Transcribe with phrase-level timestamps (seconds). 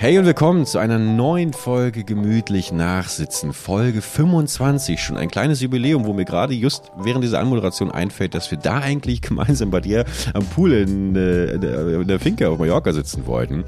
[0.00, 3.52] Hey und willkommen zu einer neuen Folge Gemütlich Nachsitzen.
[3.52, 8.48] Folge 25, schon ein kleines Jubiläum, wo mir gerade just während dieser Anmoderation einfällt, dass
[8.52, 10.04] wir da eigentlich gemeinsam bei dir
[10.34, 13.64] am Pool in, äh, in der Finke auf Mallorca sitzen wollten.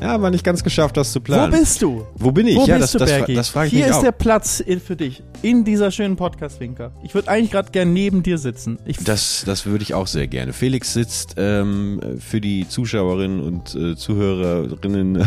[0.00, 1.52] Ja, aber nicht ganz geschafft, das zu planen.
[1.52, 2.06] Wo bist du?
[2.14, 2.56] Wo bin ich?
[2.56, 3.34] Wo ja, bist das, du, das, Bergi?
[3.34, 4.02] das frage ich Hier mich ist auch.
[4.04, 6.92] der Platz für dich, in dieser schönen Podcast-Finker.
[7.02, 8.78] Ich würde eigentlich gerade gern neben dir sitzen.
[8.86, 10.54] Ich, Das, das würde ich auch sehr gerne.
[10.54, 15.18] Felix sitzt ähm, für die Zuschauerinnen und äh, Zuhörerinnen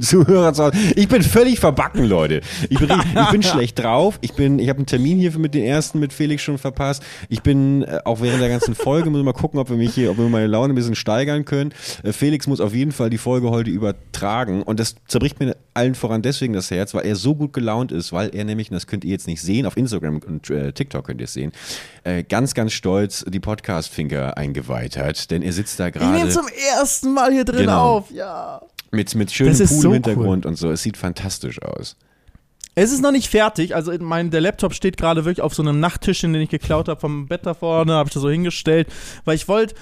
[0.00, 0.76] Zuhörer zu Hause.
[0.96, 2.40] Ich bin völlig verbacken, Leute.
[2.68, 4.18] Ich bin, ich bin schlecht drauf.
[4.20, 7.02] Ich bin, ich habe einen Termin hier mit den ersten mit Felix schon verpasst.
[7.28, 10.10] Ich bin äh, auch während der ganzen Folge muss mal gucken, ob wir mich hier,
[10.10, 11.72] ob wir meine Laune ein bisschen steigern können.
[12.02, 15.94] Äh, Felix muss auf jeden Fall die Folge heute übertragen und das zerbricht mir allen
[15.94, 18.86] voran deswegen das Herz, weil er so gut gelaunt ist, weil er nämlich, und das
[18.86, 21.52] könnt ihr jetzt nicht sehen, auf Instagram und äh, TikTok könnt ihr es sehen,
[22.04, 26.30] äh, ganz, ganz stolz die Podcast-Finger eingeweiht hat, denn er sitzt da ich nehme gerade
[26.30, 27.96] zum ersten Mal hier drin Genau.
[27.98, 28.10] auf.
[28.10, 28.60] Ja.
[28.94, 30.70] Mit, mit schönem Pool so im Hintergrund und so.
[30.70, 31.96] Es sieht fantastisch aus.
[32.74, 33.74] Es ist noch nicht fertig.
[33.74, 37.00] Also mein, der Laptop steht gerade wirklich auf so einem Nachttischchen, den ich geklaut habe
[37.00, 37.92] vom Bett da vorne.
[37.92, 38.88] Habe ich da so hingestellt,
[39.24, 39.74] weil ich wollte.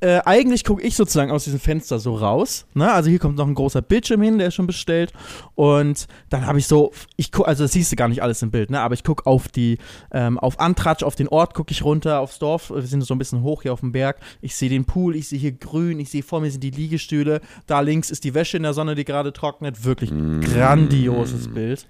[0.00, 2.66] Äh, eigentlich gucke ich sozusagen aus diesem Fenster so raus.
[2.74, 2.90] Ne?
[2.90, 5.12] Also hier kommt noch ein großer Bildschirm hin, der ist schon bestellt.
[5.56, 8.52] Und dann habe ich so, ich guck, also das siehst du gar nicht alles im
[8.52, 8.80] Bild, ne?
[8.80, 9.78] Aber ich gucke auf die,
[10.12, 12.70] ähm, auf Antratsch, auf den Ort gucke ich runter, aufs Dorf.
[12.70, 14.18] Wir sind so ein bisschen hoch hier auf dem Berg.
[14.40, 17.40] Ich sehe den Pool, ich sehe hier grün, ich sehe vor mir sind die Liegestühle.
[17.66, 19.84] Da links ist die Wäsche in der Sonne, die gerade trocknet.
[19.84, 21.88] Wirklich grandioses Bild.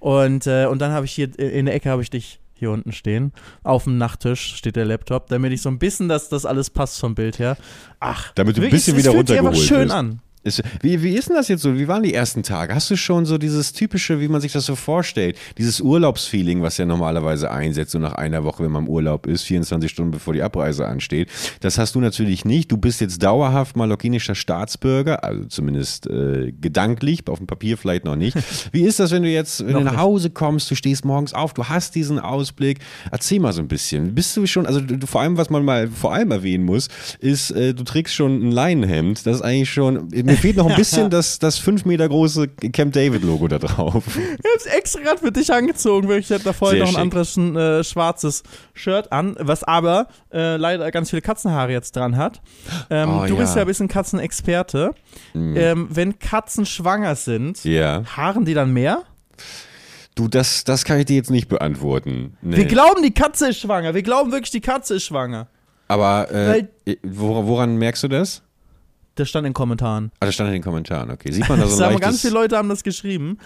[0.00, 2.70] Und, äh, und dann habe ich hier äh, in der Ecke habe ich dich hier
[2.70, 3.32] unten stehen.
[3.62, 6.98] Auf dem Nachttisch steht der Laptop, damit ich so ein bisschen, dass das alles passt
[7.00, 7.56] vom Bild her.
[8.00, 9.94] Ach, Damit du ein bisschen wieder runtergeholt schön bist.
[9.94, 10.20] an.
[10.82, 11.78] Wie, wie ist denn das jetzt so?
[11.78, 12.74] Wie waren die ersten Tage?
[12.74, 16.76] Hast du schon so dieses typische, wie man sich das so vorstellt, dieses Urlaubsfeeling, was
[16.76, 20.34] ja normalerweise einsetzt, so nach einer Woche, wenn man im Urlaub ist, 24 Stunden bevor
[20.34, 21.30] die Abreise ansteht.
[21.60, 22.70] Das hast du natürlich nicht.
[22.70, 28.16] Du bist jetzt dauerhaft mallorquinischer Staatsbürger, also zumindest äh, gedanklich, auf dem Papier vielleicht noch
[28.16, 28.36] nicht.
[28.72, 29.94] Wie ist das, wenn du jetzt, wenn du nach.
[29.96, 32.80] Hause kommst, du stehst morgens auf, du hast diesen Ausblick.
[33.10, 34.14] Erzähl mal so ein bisschen.
[34.14, 36.88] Bist du schon, also du, vor allem, was man mal vor allem erwähnen muss,
[37.20, 39.24] ist, äh, du trägst schon ein Leinenhemd.
[39.24, 42.92] Das ist eigentlich schon, mir fehlt noch ein bisschen das, das fünf Meter große Camp
[42.92, 44.04] David Logo da drauf.
[44.06, 46.30] Ich hab's extra gerade für dich angezogen, wirklich.
[46.30, 50.56] Ich hatte da vorhin Sehr noch ein anderes äh, schwarzes Shirt an, was aber äh,
[50.56, 52.40] leider ganz viele Katzenhaare jetzt dran hat.
[52.90, 53.58] Ähm, Oh, du bist ja.
[53.58, 54.94] ja ein bisschen Katzenexperte.
[55.34, 58.02] Ähm, wenn Katzen schwanger sind, Ja.
[58.16, 59.02] haaren die dann mehr?
[60.14, 62.36] Du, das, das kann ich dir jetzt nicht beantworten.
[62.40, 62.58] Nee.
[62.58, 63.94] Wir glauben, die Katze ist schwanger.
[63.94, 65.48] Wir glauben wirklich, die Katze ist schwanger.
[65.88, 66.66] Aber äh,
[67.02, 68.42] woran merkst du das?
[69.16, 70.10] Das stand in den Kommentaren.
[70.20, 71.30] Ah, das stand in den Kommentaren, okay.
[71.32, 72.00] Sieht man da so ein leichtes...
[72.00, 73.38] ganz viele Leute haben das geschrieben.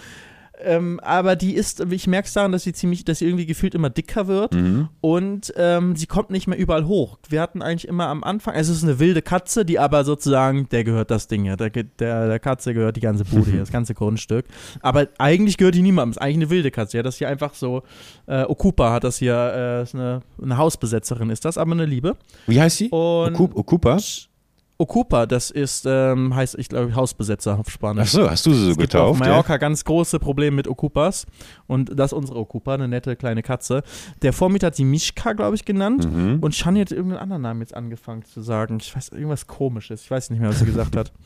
[0.60, 3.76] Ähm, aber die ist, ich merke es daran, dass sie ziemlich, dass sie irgendwie gefühlt
[3.76, 4.88] immer dicker wird Mhm.
[5.00, 7.16] und ähm, sie kommt nicht mehr überall hoch.
[7.28, 10.68] Wir hatten eigentlich immer am Anfang, also es ist eine wilde Katze, die aber sozusagen,
[10.70, 13.70] der gehört das Ding hier, der, der, der Katze gehört die ganze Bude hier, das
[13.70, 14.46] ganze Grundstück.
[14.80, 16.96] Aber eigentlich gehört die niemandem, ist eigentlich eine wilde Katze.
[16.96, 17.84] Ja, das hier einfach so,
[18.26, 22.16] äh, Okupa hat das hier, äh, ist eine, eine Hausbesetzerin ist das, aber eine Liebe.
[22.48, 22.88] Wie heißt sie?
[22.88, 23.98] Und Oku- Okupa?
[24.80, 28.10] Okupa, das ist, ähm, heißt, ich glaube, Hausbesetzer auf Spanisch.
[28.10, 29.20] Ach so, hast du sie so gibt auf getauft?
[29.20, 31.26] Mallorca ganz große Probleme mit Okupas.
[31.66, 33.82] Und das ist unsere Okupa, eine nette kleine Katze.
[34.22, 36.08] Der Vormieter hat sie Mischka, glaube ich, genannt.
[36.08, 36.38] Mhm.
[36.40, 38.78] Und Shani hat irgendeinen anderen Namen jetzt angefangen zu sagen.
[38.80, 40.02] Ich weiß, irgendwas komisches.
[40.02, 41.12] Ich weiß nicht mehr, was sie gesagt hat.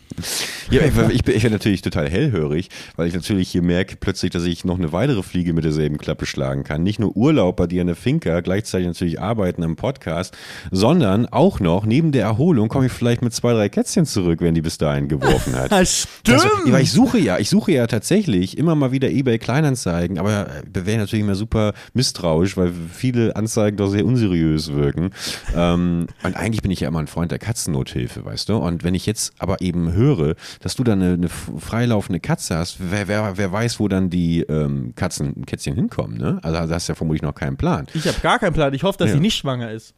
[0.70, 4.30] Ja, ich, ich, bin, ich bin natürlich total hellhörig, weil ich natürlich hier merke plötzlich,
[4.30, 6.82] dass ich noch eine weitere Fliege mit derselben Klappe schlagen kann.
[6.82, 10.34] Nicht nur Urlaub bei dir in der Finca, gleichzeitig natürlich arbeiten am Podcast,
[10.70, 14.54] sondern auch noch neben der Erholung komme ich vielleicht mit zwei, drei Kätzchen zurück, wenn
[14.54, 15.70] die bis dahin geworfen hat.
[15.88, 16.42] Stimmt!
[16.44, 20.86] Also, ich suche ja, ich suche ja tatsächlich immer mal wieder eBay Kleinanzeigen, aber äh,
[20.86, 25.10] wäre natürlich immer super misstrauisch, weil viele Anzeigen doch sehr unseriös wirken.
[25.56, 28.58] Ähm, und eigentlich bin ich ja immer ein Freund der Katzennothilfe, weißt du?
[28.58, 32.76] Und wenn ich jetzt aber eben höre, dass du da eine, eine freilaufende Katze hast,
[32.78, 36.38] wer, wer, wer weiß, wo dann die ähm, Katzen, Kätzchen hinkommen, ne?
[36.42, 37.86] Also da hast du ja vermutlich noch keinen Plan.
[37.92, 38.72] ich habe gar keinen Plan.
[38.72, 39.14] Ich hoffe, dass Ja.
[39.14, 39.94] sie nicht schwanger ist.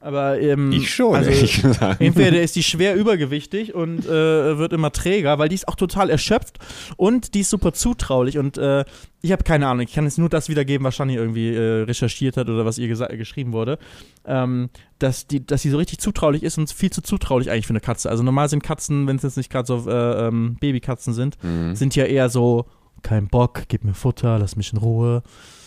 [0.00, 2.00] Aber ähm, Ich schon, also, gesagt.
[2.00, 6.08] Entweder ist die schwer übergewichtig und äh, wird immer träger, weil die ist auch total
[6.08, 6.58] erschöpft
[6.96, 8.84] und die ist super zutraulich und äh,
[9.22, 12.36] ich habe keine Ahnung, ich kann jetzt nur das wiedergeben, was Shani irgendwie äh, recherchiert
[12.36, 13.78] hat oder was ihr geschrieben wurde,
[14.24, 14.70] ähm,
[15.00, 17.80] dass, die, dass sie so richtig zutraulich ist und viel zu zutraulich eigentlich für eine
[17.80, 18.08] Katze.
[18.08, 21.74] Also normal sind Katzen, wenn es jetzt nicht gerade so äh, ähm, Babykatzen sind, Mhm.
[21.74, 22.66] sind ja eher so,
[23.02, 25.22] kein Bock, gib mir Futter, lass mich in Ruhe,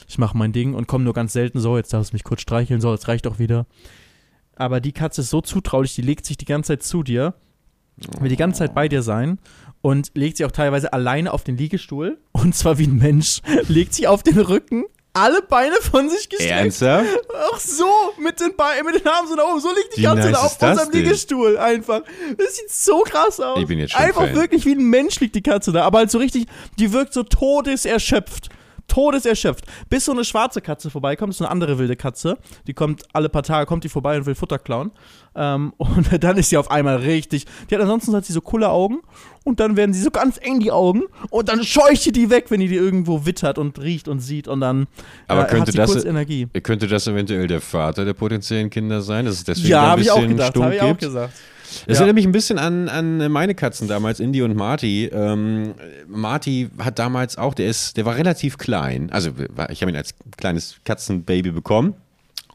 [0.07, 2.41] ich mache mein Ding und komme nur ganz selten so, jetzt darfst du mich kurz
[2.41, 3.65] streicheln, so, jetzt reicht auch wieder.
[4.61, 7.33] Aber die Katze ist so zutraulich, die legt sich die ganze Zeit zu dir,
[8.19, 9.39] will die ganze Zeit bei dir sein
[9.81, 13.95] und legt sich auch teilweise alleine auf den Liegestuhl und zwar wie ein Mensch, legt
[13.95, 16.51] sich auf den Rücken alle Beine von sich gestreckt.
[16.51, 17.09] Ernsthaft?
[17.51, 19.59] Auch so, mit den, Beinen, mit den Armen so nach oben.
[19.59, 21.03] So liegt die Wie Katze nice da auf unserem denn?
[21.03, 22.03] Liegestuhl einfach.
[22.37, 23.59] Das sieht so krass aus.
[23.59, 24.35] Ich bin jetzt schon Einfach Fan.
[24.35, 25.83] wirklich wie ein Mensch liegt die Katze da.
[25.83, 26.45] Aber halt so richtig,
[26.79, 28.49] die wirkt so todeserschöpft.
[28.91, 29.65] Todeserschöpft.
[29.89, 32.37] Bis so eine schwarze Katze vorbeikommt, ist eine andere wilde Katze.
[32.67, 34.91] Die kommt alle paar Tage, kommt die vorbei und will Futter klauen.
[35.33, 37.45] Ähm, und dann ist sie auf einmal richtig.
[37.69, 38.99] Die hat ansonsten hat sie so coole Augen
[39.45, 42.45] und dann werden sie so ganz eng die Augen und dann scheucht sie die weg,
[42.49, 44.87] wenn die die irgendwo wittert und riecht und sieht und dann
[45.27, 46.47] Aber äh, könnte hat sie das- kurz Energie.
[46.61, 49.25] Könnte das eventuell der Vater der potenziellen Kinder sein?
[49.25, 51.33] Das ist deswegen Ja, ein habe ich auch bisschen gedacht, habe ich auch gesagt.
[51.87, 52.03] Das Ja.
[52.03, 55.05] erinnert mich ein bisschen an, an meine Katzen damals, Indy und Marty.
[55.13, 55.73] Ähm,
[56.07, 59.09] Marty hat damals auch, der ist, der war relativ klein.
[59.11, 59.31] Also
[59.69, 61.95] ich habe ihn als kleines Katzenbaby bekommen.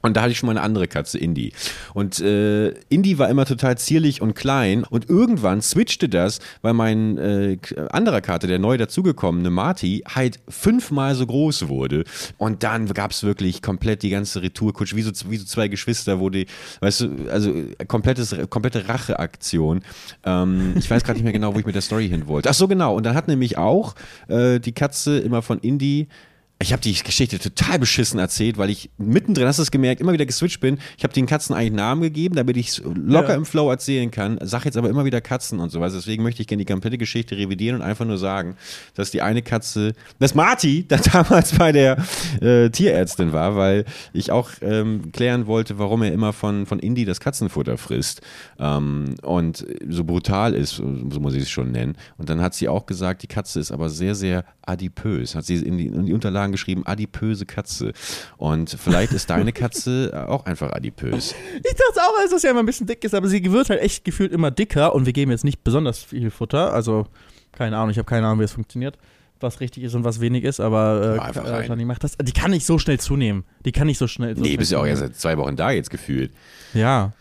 [0.07, 1.53] Und da hatte ich schon mal eine andere Katze, Indy.
[1.93, 4.85] Und äh, Indy war immer total zierlich und klein.
[4.85, 7.59] Und irgendwann switchte das, weil mein äh,
[7.91, 12.05] anderer Kater, der neu dazugekommene Marty, halt fünfmal so groß wurde.
[12.39, 16.21] Und dann gab es wirklich komplett die ganze Retourkutsche, wie so, wie so zwei Geschwister,
[16.21, 16.47] wo die,
[16.81, 19.81] weißt du, also äh, komplettes, komplette Racheaktion.
[20.25, 22.49] Ähm, ich weiß gerade nicht mehr genau, wo ich mit der Story hin wollte.
[22.49, 22.95] Ach so, genau.
[22.95, 23.97] Und dann hat nämlich auch
[24.29, 26.07] äh, die Katze immer von Indy
[26.59, 30.15] ich habe die Geschichte total beschissen erzählt, weil ich mittendrin, hast du es gemerkt, immer
[30.15, 30.79] wieder geswitcht bin.
[30.97, 33.35] Ich habe den Katzen eigentlich Namen gegeben, damit ich es locker Ja.
[33.35, 34.39] im Flow erzählen kann.
[34.43, 35.93] Sag jetzt aber immer wieder Katzen und sowas.
[35.93, 38.57] Deswegen möchte ich gerne die komplette Geschichte revidieren und einfach nur sagen,
[38.95, 41.99] dass die eine Katze, dass Marty da damals bei der
[42.41, 47.05] äh, Tierärztin war, weil ich auch ähm, klären wollte, warum er immer von, von Indy
[47.05, 48.23] das Katzenfutter frisst
[48.59, 50.85] ähm, und so brutal ist, so
[51.21, 51.97] muss ich es schon nennen.
[52.17, 55.35] Und dann hat sie auch gesagt, die Katze ist aber sehr, sehr adipös.
[55.35, 57.93] Hat sie in die, in die Unterlagen geschrieben, adipöse Katze.
[58.37, 61.35] Und vielleicht ist deine Katze auch einfach adipös.
[61.57, 63.81] Ich dachte auch, dass das ja immer ein bisschen dick ist, aber sie wird halt
[63.81, 66.73] echt gefühlt immer dicker und wir geben jetzt nicht besonders viel Futter.
[66.73, 67.07] Also,
[67.53, 68.99] keine Ahnung, ich habe keine Ahnung, wie es funktioniert,
[69.41, 71.67] was richtig ist und was wenig ist, aber äh.
[71.67, 72.17] Shani macht das.
[72.17, 73.45] Die kann nicht so schnell zunehmen.
[73.65, 74.35] Die kann nicht so schnell.
[74.35, 76.33] So Nee, schnell bist ja auch erst seit zwei Wochen da jetzt gefühlt.
[76.75, 77.13] Ja.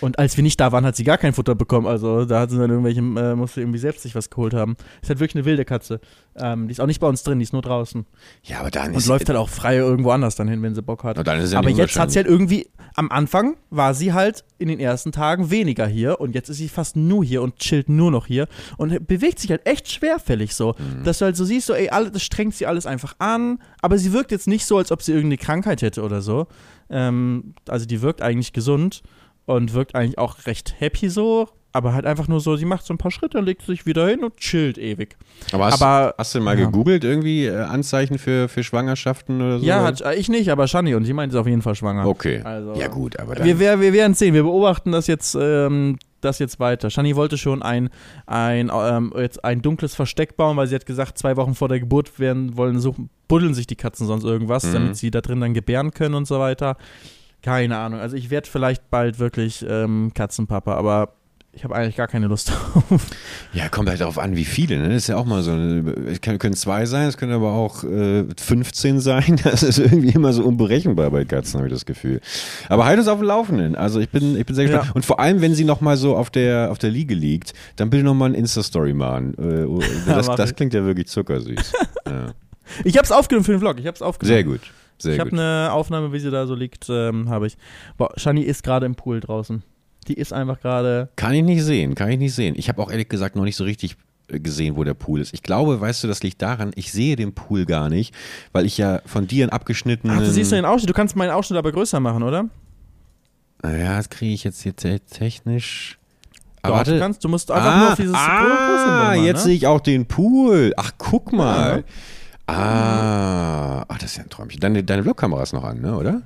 [0.00, 1.86] Und als wir nicht da waren, hat sie gar kein Futter bekommen.
[1.86, 4.76] Also da hat sie dann irgendwelche, äh, musste irgendwie selbst sich was geholt haben.
[5.02, 6.00] Ist halt wirklich eine wilde Katze.
[6.36, 8.04] Ähm, die ist auch nicht bei uns drin, die ist nur draußen.
[8.42, 10.82] Ja, aber dann Und ist läuft halt auch frei irgendwo anders dann hin, wenn sie
[10.82, 11.26] Bock hat.
[11.26, 14.68] Dann ist ja Aber jetzt hat sie halt irgendwie, am Anfang war sie halt in
[14.68, 18.10] den ersten Tagen weniger hier und jetzt ist sie fast nur hier und chillt nur
[18.10, 20.74] noch hier und bewegt sich halt echt schwerfällig so.
[20.78, 21.04] Mhm.
[21.04, 23.98] Dass du halt so siehst, so, ey, alle, das strengt sie alles einfach an, aber
[23.98, 26.46] sie wirkt jetzt nicht so, als ob sie irgendeine Krankheit hätte oder so.
[26.90, 29.02] Ähm, also die wirkt eigentlich gesund
[29.46, 32.94] und wirkt eigentlich auch recht happy so, aber halt einfach nur so, sie macht so
[32.94, 35.16] ein paar Schritte, legt sich wieder hin und chillt ewig.
[35.52, 36.64] Aber hast, aber- hast du mal ja.
[36.66, 39.64] gegoogelt, irgendwie äh, Anzeichen für, für Schwangerschaften oder so?
[39.66, 41.74] Ja, hat, äh, ich nicht, aber Shani und sie meint, sie ist auf jeden Fall
[41.74, 42.06] schwanger.
[42.06, 42.40] Okay.
[42.42, 43.46] Also- ja, gut, aber dann.
[43.46, 44.32] Wir, wir, wir werden sehen.
[44.34, 46.88] Wir beobachten das jetzt, ähm, das jetzt weiter.
[46.88, 47.90] Shani wollte schon ein,
[48.26, 51.78] ein, ähm, jetzt ein dunkles Versteck bauen, weil sie hat gesagt, zwei Wochen vor der
[51.78, 54.72] Geburt werden, wollen suchen, buddeln sich die Katzen sonst irgendwas, Mhm.
[54.72, 56.78] damit sie da drin dann gebären können und so weiter.
[57.46, 58.00] Keine Ahnung.
[58.00, 61.12] Also ich werde vielleicht bald wirklich ähm, Katzenpapa, aber
[61.52, 62.50] ich habe eigentlich gar keine Lust
[62.90, 63.06] drauf.
[63.52, 64.78] Ja, kommt halt darauf an, wie viele.
[64.78, 64.88] Ne?
[64.88, 65.52] Das ist ja auch mal so.
[65.52, 69.40] Es können, zwei sein, es können aber auch äh, 15 sein.
[69.44, 72.20] Das ist irgendwie immer so unberechenbar bei Katzen, habe ich das Gefühl.
[72.68, 73.76] Aber halt uns auf dem Laufenden.
[73.76, 74.88] Also ich bin, ich bin sehr gespannt.
[74.88, 74.92] Ja.
[74.94, 77.90] Und vor allem, wenn sie noch mal so auf der, auf der Liege liegt, dann
[77.90, 79.34] bitte noch mal ein Insta-Story machen.
[79.38, 81.72] Äh, oh, das, das klingt ja wirklich zuckersüß.
[82.08, 82.34] ja.
[82.82, 83.78] Ich habe es aufgenommen für den Vlog.
[83.78, 84.34] Ich habe es aufgenommen.
[84.34, 84.62] Sehr gut.
[84.98, 87.56] Sehr ich habe eine Aufnahme, wie sie da so liegt, ähm, habe ich.
[87.96, 89.62] Boah, Shani ist gerade im Pool draußen.
[90.08, 92.54] Die ist einfach gerade Kann ich nicht sehen, kann ich nicht sehen.
[92.56, 93.96] Ich habe auch ehrlich gesagt noch nicht so richtig
[94.28, 95.34] äh, gesehen, wo der Pool ist.
[95.34, 98.14] Ich glaube, weißt du, das liegt daran, ich sehe den Pool gar nicht,
[98.52, 100.16] weil ich ja von dir einen abgeschnittenen.
[100.16, 100.90] Ach, du siehst den Ausschnitt.
[100.90, 102.48] Du kannst meinen Ausschnitt aber größer machen, oder?
[103.64, 105.98] Ja, das kriege ich jetzt hier te- technisch.
[106.62, 106.98] Doch, Aber du warte.
[106.98, 109.42] kannst, du musst einfach ah, nur auf dieses ah, machen, jetzt ne?
[109.44, 110.72] sehe ich auch den Pool.
[110.76, 111.84] Ach, guck mal.
[112.46, 114.60] Ah, ach, das ist ja ein Träumchen.
[114.60, 116.22] Deine, deine Vlogkamera ist noch an, ne, oder?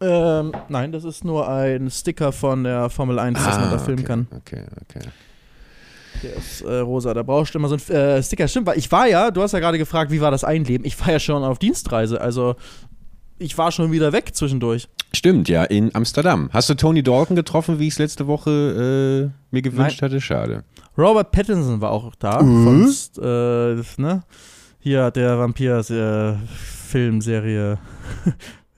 [0.00, 4.00] ähm, Nein, das ist nur ein Sticker von der Formel 1, dass man da filmen
[4.00, 4.28] Ah, okay, kann.
[4.36, 5.08] Okay, okay.
[6.22, 7.14] Der ist äh, rosa.
[7.14, 8.48] Da brauchst du immer so ein äh, Sticker.
[8.48, 10.84] Stimmt, weil ich war ja, du hast ja gerade gefragt, wie war das Einleben?
[10.84, 12.20] Ich war ja schon auf Dienstreise.
[12.20, 12.56] Also,
[13.38, 14.88] ich war schon wieder weg zwischendurch.
[15.14, 16.50] Stimmt, ja, in Amsterdam.
[16.52, 20.20] Hast du Tony Dalton getroffen, wie ich es letzte Woche äh, mir gewünscht hatte?
[20.20, 20.64] Schade.
[20.98, 22.42] Robert Pattinson war auch da.
[22.42, 22.88] Mhm.
[22.88, 24.22] Von, äh, ne?
[24.88, 27.78] Hier, der Vampir-Filmserie.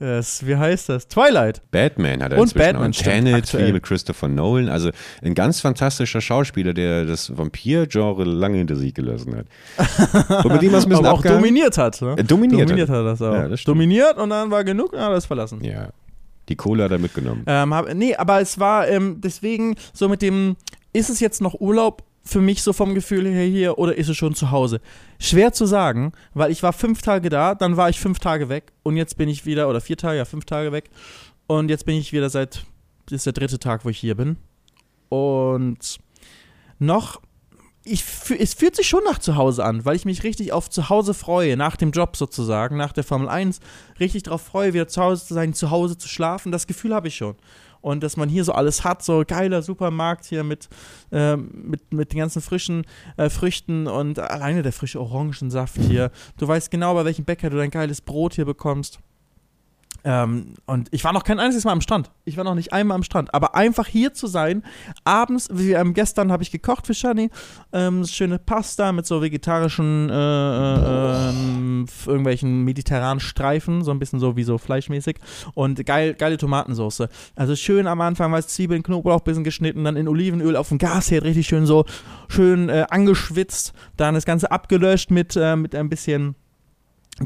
[0.03, 1.07] Es- wie heißt das?
[1.07, 1.61] Twilight.
[1.71, 4.67] Batman hat er Und inzwischen Batman, und Tenet, viel mit Christopher Nolan.
[4.67, 4.89] Also
[5.21, 9.45] ein ganz fantastischer Schauspieler, der das Vampir-Genre lange hinter sich gelassen hat.
[10.43, 11.41] Und mit ihm du ein bisschen Aber auch abgehangen.
[11.43, 12.01] dominiert hat.
[12.01, 12.15] Ne?
[12.17, 12.97] Äh, dominiert dominiert hat.
[12.97, 13.33] hat das auch.
[13.33, 15.63] Ja, das dominiert und dann war genug, ja, das verlassen.
[15.63, 15.87] Ja,
[16.49, 17.43] die Kohle hat er mitgenommen.
[17.47, 20.57] Ähm, hab, nee, aber es war ähm, deswegen so mit dem,
[20.91, 24.17] ist es jetzt noch Urlaub für mich so vom Gefühl her hier oder ist es
[24.17, 24.79] schon zu Hause?
[25.19, 28.71] Schwer zu sagen, weil ich war fünf Tage da, dann war ich fünf Tage weg
[28.83, 30.89] und jetzt bin ich wieder, oder vier Tage, ja, fünf Tage weg
[31.47, 32.65] und jetzt bin ich wieder seit,
[33.07, 34.37] das ist der dritte Tag, wo ich hier bin.
[35.09, 35.99] Und
[36.79, 37.21] noch,
[37.83, 38.03] ich,
[38.37, 41.13] es fühlt sich schon nach zu Hause an, weil ich mich richtig auf zu Hause
[41.13, 43.59] freue, nach dem Job sozusagen, nach der Formel 1,
[43.99, 46.51] richtig darauf freue, wieder zu Hause zu sein, zu Hause zu schlafen.
[46.51, 47.35] Das Gefühl habe ich schon
[47.81, 50.69] und dass man hier so alles hat, so geiler Supermarkt hier mit,
[51.11, 52.85] äh, mit, mit den ganzen frischen
[53.17, 56.11] äh, Früchten und alleine der frische Orangensaft hier.
[56.37, 58.99] Du weißt genau, bei welchem Bäcker du dein geiles Brot hier bekommst.
[60.03, 62.11] Ähm, und ich war noch kein einziges Mal am Strand.
[62.25, 63.33] Ich war noch nicht einmal am Strand.
[63.33, 64.63] Aber einfach hier zu sein,
[65.03, 67.29] abends, wie ähm, gestern habe ich gekocht für Shani,
[67.71, 74.19] ähm, schöne Pasta mit so vegetarischen, äh, äh, ähm, irgendwelchen mediterranen Streifen, so ein bisschen
[74.19, 75.17] so wie so fleischmäßig.
[75.53, 77.03] Und geil, geile Tomatensauce.
[77.35, 81.23] Also schön am Anfang was Zwiebeln, Knoblauch bisschen geschnitten, dann in Olivenöl auf dem Gasherd
[81.23, 81.85] richtig schön so
[82.27, 83.73] schön äh, angeschwitzt.
[83.97, 86.35] Dann das Ganze abgelöscht mit, äh, mit ein bisschen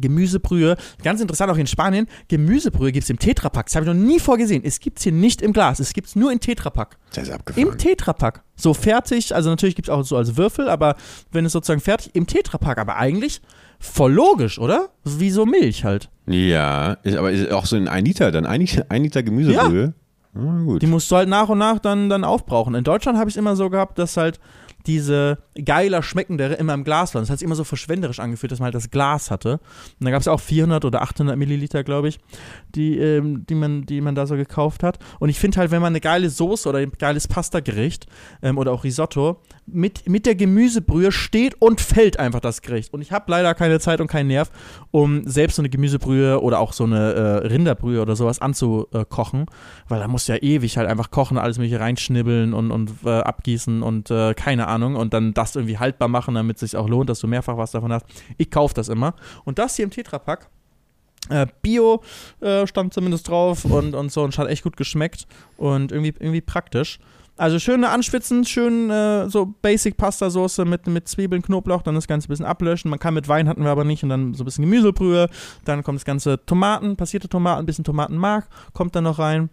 [0.01, 0.75] Gemüsebrühe.
[1.03, 2.07] Ganz interessant auch in Spanien.
[2.27, 3.65] Gemüsebrühe gibt es im Tetrapack.
[3.67, 4.63] Das habe ich noch nie vorgesehen.
[4.65, 5.79] Es gibt es hier nicht im Glas.
[5.79, 6.97] Es gibt es nur in Tetrapack.
[7.13, 7.67] Das ist abgefahren.
[7.67, 8.43] Im Tetrapack.
[8.55, 9.33] So fertig.
[9.35, 10.95] Also natürlich gibt es auch so als Würfel, aber
[11.31, 12.77] wenn es sozusagen fertig im Tetrapack.
[12.77, 13.41] Aber eigentlich
[13.79, 14.89] voll logisch, oder?
[15.03, 16.09] Wie so Milch halt.
[16.27, 18.45] Ja, ist, aber ist auch so in ein Liter dann.
[18.45, 19.83] Ein, ein Liter Gemüsebrühe.
[19.85, 19.93] Ja.
[20.37, 22.75] Ah, Die musst du halt nach und nach dann, dann aufbrauchen.
[22.75, 24.39] In Deutschland habe ich es immer so gehabt, dass halt
[24.87, 27.23] diese geiler schmeckende immer im Glas waren.
[27.23, 29.59] Das hat sich immer so verschwenderisch angefühlt, dass man halt das Glas hatte.
[29.99, 32.19] Und da gab es auch 400 oder 800 Milliliter, glaube ich,
[32.75, 34.99] die, ähm, die, man, die man da so gekauft hat.
[35.19, 38.07] Und ich finde halt, wenn man eine geile Soße oder ein geiles Pasta-Gericht
[38.41, 42.93] ähm, oder auch Risotto mit, mit der Gemüsebrühe steht und fällt einfach das Gericht.
[42.93, 44.51] Und ich habe leider keine Zeit und keinen Nerv,
[44.91, 49.47] um selbst so eine Gemüsebrühe oder auch so eine äh, Rinderbrühe oder sowas anzukochen,
[49.87, 53.81] weil da muss ja ewig halt einfach kochen, alles mögliche reinschnibbeln und, und äh, abgießen
[53.81, 57.09] und äh, keine Ahnung und dann das irgendwie haltbar machen, damit es sich auch lohnt,
[57.09, 58.05] dass du mehrfach was davon hast.
[58.37, 59.15] Ich kaufe das immer.
[59.45, 60.49] Und das hier im Tetrapack,
[61.29, 62.03] äh, Bio
[62.39, 65.25] äh, stand zumindest drauf und, und so und hat echt gut geschmeckt
[65.57, 66.99] und irgendwie, irgendwie praktisch.
[67.37, 72.07] Also schöne anschwitzen, schön äh, so Basic Pasta Soße mit, mit Zwiebeln, Knoblauch, dann das
[72.07, 72.89] Ganze ein bisschen ablöschen.
[72.89, 75.27] Man kann mit Wein hatten wir aber nicht und dann so ein bisschen Gemüsebrühe.
[75.65, 79.49] Dann kommt das ganze Tomaten, passierte Tomaten, ein bisschen Tomatenmark kommt dann noch rein.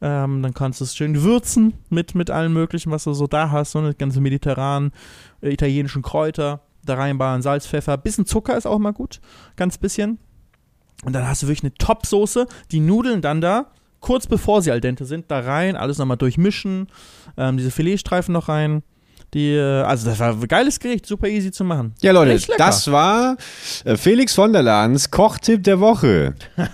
[0.00, 3.50] Ähm, dann kannst du es schön würzen mit, mit allem möglichen, was du so da
[3.50, 3.72] hast.
[3.72, 4.92] So eine ganze mediterranen,
[5.42, 9.20] äh, italienischen Kräuter da reinballern, Salz, Pfeffer, bisschen Zucker ist auch mal gut,
[9.56, 10.18] ganz bisschen.
[11.04, 14.80] Und dann hast du wirklich eine Top-Soße, die Nudeln dann da kurz bevor sie al
[14.80, 16.88] dente sind, da rein, alles nochmal durchmischen,
[17.36, 18.82] ähm, diese Filetstreifen noch rein.
[19.34, 21.94] Die, äh, also das war ein geiles Gericht, super easy zu machen.
[22.00, 23.36] Ja, Leute, das war
[23.84, 26.34] äh, Felix von der Lahns Kochtipp der Woche.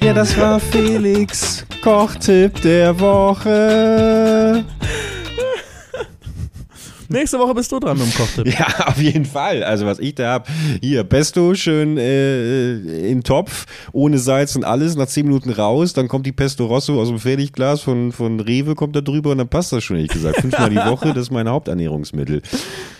[0.00, 4.64] ja, das war Felix Kochtipp der Woche.
[7.14, 8.46] Nächste Woche bist du dran mit dem Kochtipp.
[8.58, 9.62] Ja, auf jeden Fall.
[9.62, 12.74] Also was ich da habe, hier Pesto schön äh,
[13.08, 17.00] in Topf, ohne Salz und alles, nach 10 Minuten raus, dann kommt die Pesto Rosso
[17.00, 20.10] aus dem Fertigglas von, von Rewe, kommt da drüber und dann passt das schon, ehrlich
[20.10, 20.36] gesagt.
[20.40, 22.42] Fünfmal die Woche, das ist mein Haupternährungsmittel.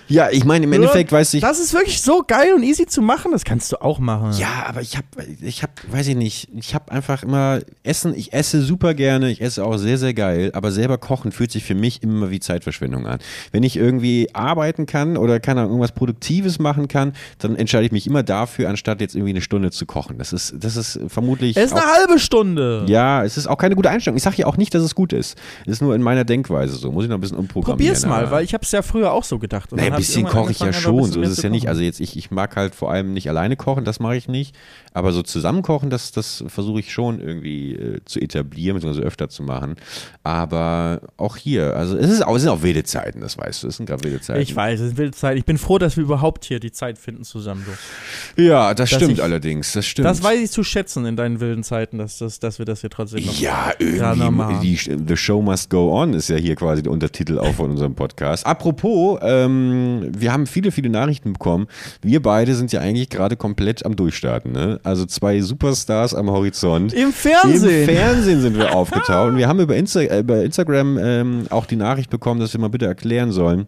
[0.08, 1.40] Ja, ich meine, im Nur, Endeffekt weiß ich.
[1.40, 4.32] Das ist wirklich so geil und easy zu machen, das kannst du auch machen.
[4.38, 5.06] Ja, aber ich habe,
[5.40, 9.40] ich habe, weiß ich nicht, ich habe einfach immer Essen, ich esse super gerne, ich
[9.40, 13.06] esse auch sehr, sehr geil, aber selber kochen fühlt sich für mich immer wie Zeitverschwendung
[13.06, 13.18] an.
[13.52, 18.06] Wenn ich irgendwie arbeiten kann oder kann irgendwas Produktives machen kann, dann entscheide ich mich
[18.06, 20.18] immer dafür, anstatt jetzt irgendwie eine Stunde zu kochen.
[20.18, 21.56] Das ist, das ist vermutlich.
[21.56, 22.84] Es ist eine halbe Stunde.
[22.88, 24.16] Ja, es ist auch keine gute Einstellung.
[24.16, 25.38] Ich sage ja auch nicht, dass es gut ist.
[25.64, 26.92] Es ist nur in meiner Denkweise so.
[26.92, 27.94] Muss ich noch ein bisschen umprogrammieren.
[27.94, 29.72] Probier's mal, weil ich habe es ja früher auch so gedacht.
[29.72, 31.68] Und ein bisschen koche ich ja schon, so ist es ja nicht.
[31.68, 34.54] Also jetzt, ich, ich mag halt vor allem nicht alleine kochen, das mache ich nicht.
[34.92, 39.28] Aber so zusammen kochen, das, das versuche ich schon irgendwie äh, zu etablieren, beziehungsweise öfter
[39.28, 39.76] zu machen.
[40.22, 43.68] Aber auch hier, also es, ist auch, es sind auch wilde Zeiten, das weißt du.
[43.68, 44.40] Es sind gerade wilde Zeiten.
[44.40, 45.38] Ich weiß, es sind wilde Zeiten.
[45.38, 47.64] Ich bin froh, dass wir überhaupt hier die Zeit finden zusammen.
[47.66, 48.42] So.
[48.42, 50.06] Ja, das dass stimmt ich, allerdings, das stimmt.
[50.06, 52.90] Das weiß ich zu schätzen in deinen wilden Zeiten, dass, dass, dass wir das hier
[52.90, 56.92] trotzdem noch Ja, irgendwie, die, The Show Must Go On ist ja hier quasi der
[56.92, 58.46] Untertitel auch von unserem Podcast.
[58.46, 59.83] Apropos, ähm,
[60.16, 61.66] wir haben viele, viele Nachrichten bekommen.
[62.02, 64.52] Wir beide sind ja eigentlich gerade komplett am Durchstarten.
[64.52, 64.80] Ne?
[64.82, 66.92] Also zwei Superstars am Horizont.
[66.92, 67.88] Im Fernsehen.
[67.88, 69.30] Im Fernsehen sind wir aufgetaucht.
[69.30, 72.60] Und wir haben über, Insta äh, über Instagram ähm, auch die Nachricht bekommen, dass wir
[72.60, 73.66] mal bitte erklären sollen,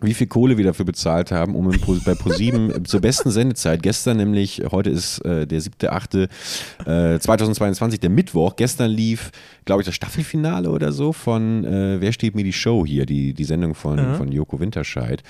[0.00, 4.16] wie viel Kohle wir dafür bezahlt haben, um Pro, bei ProSieben zur besten Sendezeit, gestern
[4.16, 6.28] nämlich, heute ist äh, der 7.8.
[6.86, 9.30] Äh, 2022, der Mittwoch, gestern lief,
[9.64, 13.34] glaube ich, das Staffelfinale oder so von äh, Wer steht mir die Show hier, die,
[13.34, 14.14] die Sendung von, mhm.
[14.14, 15.22] von Joko Winterscheid.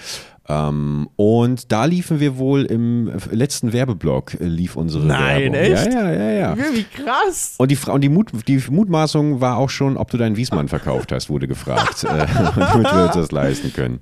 [0.48, 5.54] Ähm, und da liefen wir wohl im letzten Werbeblock, äh, lief unsere Nein, Werbung.
[5.54, 5.92] echt?
[5.92, 6.56] Ja, ja, ja, ja.
[6.56, 7.54] Wie krass.
[7.58, 11.12] Und die, und die, Mut, die Mutmaßung war auch schon, ob du deinen Wiesmann verkauft
[11.12, 12.06] hast, wurde gefragt, äh,
[12.56, 14.00] damit wir uns das leisten können.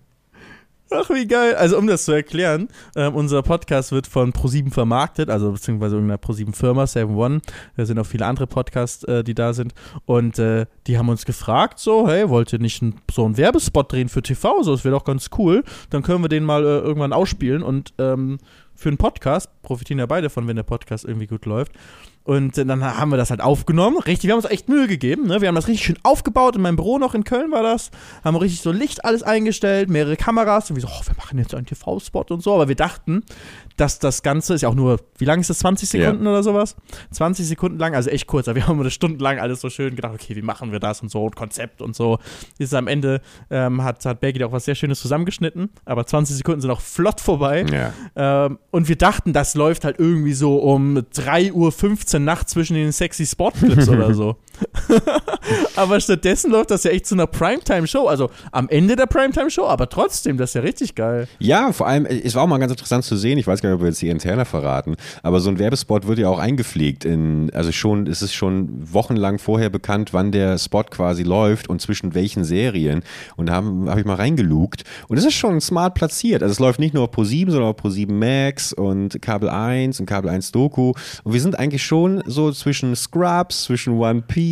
[0.91, 1.55] Ach, wie geil.
[1.55, 6.17] Also, um das zu erklären, ähm, unser Podcast wird von ProSieben vermarktet, also beziehungsweise irgendeiner
[6.17, 7.43] ProSieben-Firma, 7-One.
[7.77, 9.75] Da sind auch viele andere Podcasts, äh, die da sind.
[10.07, 13.93] Und äh, die haben uns gefragt, so, hey, wollt ihr nicht ein, so einen Werbespot
[13.93, 14.63] drehen für TV?
[14.63, 15.63] So, das wäre doch ganz cool.
[15.91, 18.39] Dann können wir den mal äh, irgendwann ausspielen und ähm,
[18.75, 21.73] für einen Podcast profitieren ja beide von, wenn der Podcast irgendwie gut läuft.
[22.29, 23.97] Und dann haben wir das halt aufgenommen.
[23.97, 25.29] Richtig, wir haben uns echt Mühe gegeben.
[25.29, 25.41] Ne?
[25.41, 26.57] Wir haben das richtig schön aufgebaut.
[26.57, 27.91] In meinem Büro noch in Köln war das.
[28.23, 30.69] Haben richtig so Licht alles eingestellt, mehrere Kameras.
[30.69, 32.53] Und wir so, oh, wir machen jetzt einen TV-Spot und so.
[32.53, 33.23] Aber wir dachten,
[33.81, 35.61] dass das Ganze ist ja auch nur, wie lang ist das?
[35.61, 36.31] 20 Sekunden ja.
[36.31, 36.77] oder sowas?
[37.13, 38.49] 20 Sekunden lang, also echt kurz.
[38.49, 41.03] Aber wir haben eine Stunde lang alles so schön gedacht, okay, wie machen wir das
[41.03, 42.19] und so und Konzept und so.
[42.59, 43.21] Ist am Ende,
[43.51, 45.71] ähm, hat, hat Bergi auch was sehr Schönes zusammengeschnitten.
[45.85, 47.65] Aber 20 Sekunden sind auch flott vorbei.
[47.73, 48.47] Ja.
[48.47, 52.93] Ähm, und wir dachten, das läuft halt irgendwie so um 3.15 Uhr nachts zwischen den
[52.93, 54.37] sexy Spot-Clips oder so.
[55.77, 58.07] aber stattdessen läuft das ja echt zu einer Primetime-Show.
[58.07, 61.29] Also am Ende der Primetime-Show, aber trotzdem, das ist ja richtig geil.
[61.39, 63.77] Ja, vor allem, es war auch mal ganz interessant zu sehen, ich weiß gar nicht,
[63.77, 67.51] ob wir jetzt die Interner verraten, aber so ein Werbespot wird ja auch eingepflegt in,
[67.55, 72.15] also schon, es ist schon wochenlang vorher bekannt, wann der Spot quasi läuft und zwischen
[72.15, 73.03] welchen Serien.
[73.37, 74.85] Und da habe hab ich mal reingelugt.
[75.09, 76.43] Und es ist schon smart platziert.
[76.43, 80.07] Also es läuft nicht nur auf Pro7, sondern auf Pro7 Max und Kabel 1 und
[80.07, 80.93] Kabel 1 Doku.
[81.25, 84.48] Und wir sind eigentlich schon so zwischen Scrubs, zwischen One Piece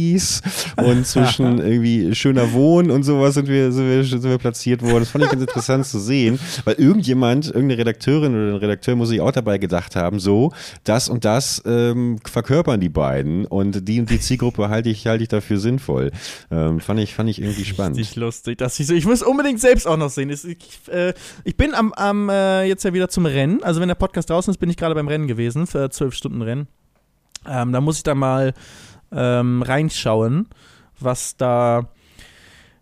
[0.76, 5.00] und zwischen irgendwie schöner Wohnen und sowas sind wir, sind wir, sind wir platziert worden.
[5.00, 9.08] Das fand ich ganz interessant zu sehen, weil irgendjemand, irgendeine Redakteurin oder ein Redakteur muss
[9.08, 10.52] sich auch dabei gedacht haben, so,
[10.84, 15.22] das und das ähm, verkörpern die beiden und die und die Zielgruppe halte ich, halte
[15.22, 16.10] ich dafür sinnvoll.
[16.50, 17.98] Ähm, fand, ich, fand ich irgendwie spannend.
[17.98, 18.58] Richtig lustig.
[18.58, 20.30] Dass ich, so, ich muss unbedingt selbst auch noch sehen.
[20.30, 20.44] Ich,
[20.88, 23.62] äh, ich bin am, am äh, jetzt ja wieder zum Rennen.
[23.62, 26.42] Also wenn der Podcast draußen ist, bin ich gerade beim Rennen gewesen, für zwölf Stunden
[26.42, 26.68] Rennen.
[27.48, 28.54] Ähm, da muss ich da mal
[29.12, 30.48] ähm, reinschauen,
[30.98, 31.88] was da,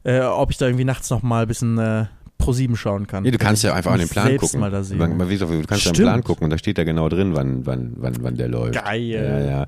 [0.04, 2.06] äh, ob ich da irgendwie nachts noch mal ein bisschen äh,
[2.38, 3.24] Pro 7 schauen kann.
[3.24, 4.60] Ja, du kannst ja einfach an den Plan gucken.
[4.60, 4.98] Mal da sehen.
[4.98, 7.64] Man, man, du kannst ja den Plan gucken und da steht ja genau drin, wann,
[7.64, 8.74] wann, wann, wann der läuft.
[8.74, 9.00] Geil.
[9.02, 9.64] Ja, ja.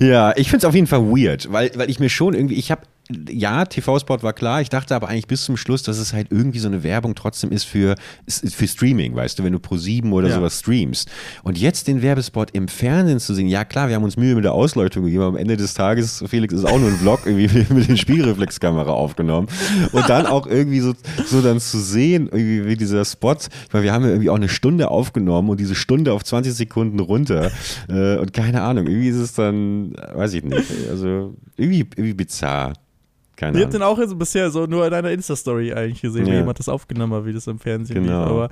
[0.00, 2.70] ja ich finde es auf jeden Fall weird, weil, weil ich mir schon irgendwie, ich
[2.70, 2.82] habe
[3.28, 4.60] ja, TV-Spot war klar.
[4.60, 7.52] Ich dachte aber eigentlich bis zum Schluss, dass es halt irgendwie so eine Werbung trotzdem
[7.52, 7.94] ist für,
[8.28, 10.34] für Streaming, weißt du, wenn du Pro 7 oder ja.
[10.34, 11.08] sowas streamst.
[11.44, 14.44] Und jetzt den Werbespot im Fernsehen zu sehen, ja klar, wir haben uns Mühe mit
[14.44, 17.88] der Ausleuchtung gegeben, am Ende des Tages, Felix, ist auch nur ein Vlog irgendwie mit
[17.88, 19.48] der Spielreflexkamera aufgenommen.
[19.92, 20.94] Und dann auch irgendwie so,
[21.26, 23.36] so dann zu sehen, irgendwie wie dieser Spot,
[23.70, 26.98] weil wir haben ja irgendwie auch eine Stunde aufgenommen und diese Stunde auf 20 Sekunden
[26.98, 27.52] runter.
[27.88, 32.72] Äh, und keine Ahnung, irgendwie ist es dann, weiß ich nicht, also irgendwie, irgendwie bizarr.
[33.36, 36.32] Keine ich habe den auch jetzt bisher so nur in einer Insta-Story eigentlich gesehen, ja.
[36.32, 38.22] wie jemand das aufgenommen hat, wie das im Fernsehen genau.
[38.22, 38.30] lief.
[38.30, 38.50] Aber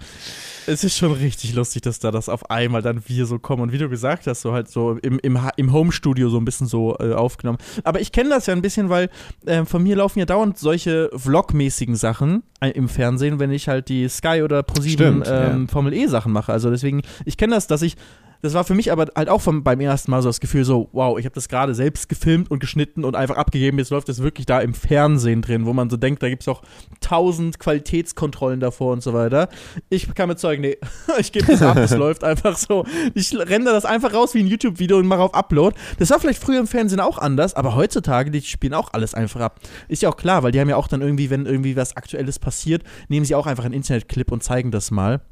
[0.66, 3.62] es ist schon richtig lustig, dass da das auf einmal dann wir so kommen.
[3.62, 6.66] Und wie du gesagt hast, so halt so im, im, im Home-Studio so ein bisschen
[6.66, 7.58] so äh, aufgenommen.
[7.82, 9.08] Aber ich kenne das ja ein bisschen, weil
[9.46, 13.88] äh, von mir laufen ja dauernd solche Vlog-mäßigen Sachen äh, im Fernsehen, wenn ich halt
[13.88, 15.72] die Sky oder ProSieben ähm, ja.
[15.72, 16.52] Formel E-Sachen mache.
[16.52, 17.96] Also deswegen, ich kenne das, dass ich
[18.44, 20.90] das war für mich aber halt auch vom, beim ersten Mal so das Gefühl so,
[20.92, 23.78] wow, ich habe das gerade selbst gefilmt und geschnitten und einfach abgegeben.
[23.78, 26.48] Jetzt läuft das wirklich da im Fernsehen drin, wo man so denkt, da gibt es
[26.48, 26.60] auch
[27.00, 29.48] tausend Qualitätskontrollen davor und so weiter.
[29.88, 30.76] Ich kann mir zeigen, nee,
[31.18, 32.84] ich gebe das ab, es läuft einfach so.
[33.14, 35.74] Ich render das einfach raus wie ein YouTube-Video und mache auf Upload.
[35.98, 39.40] Das war vielleicht früher im Fernsehen auch anders, aber heutzutage, die spielen auch alles einfach
[39.40, 39.60] ab.
[39.88, 42.38] Ist ja auch klar, weil die haben ja auch dann irgendwie, wenn irgendwie was Aktuelles
[42.38, 45.22] passiert, nehmen sie auch einfach einen Internetclip und zeigen das mal.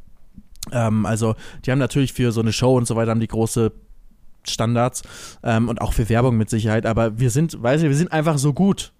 [0.71, 3.73] Ähm, also, die haben natürlich für so eine Show und so weiter haben die große
[4.45, 5.03] Standards
[5.43, 8.39] ähm, und auch für Werbung mit Sicherheit, aber wir sind, weiß ich, wir sind einfach
[8.39, 8.93] so gut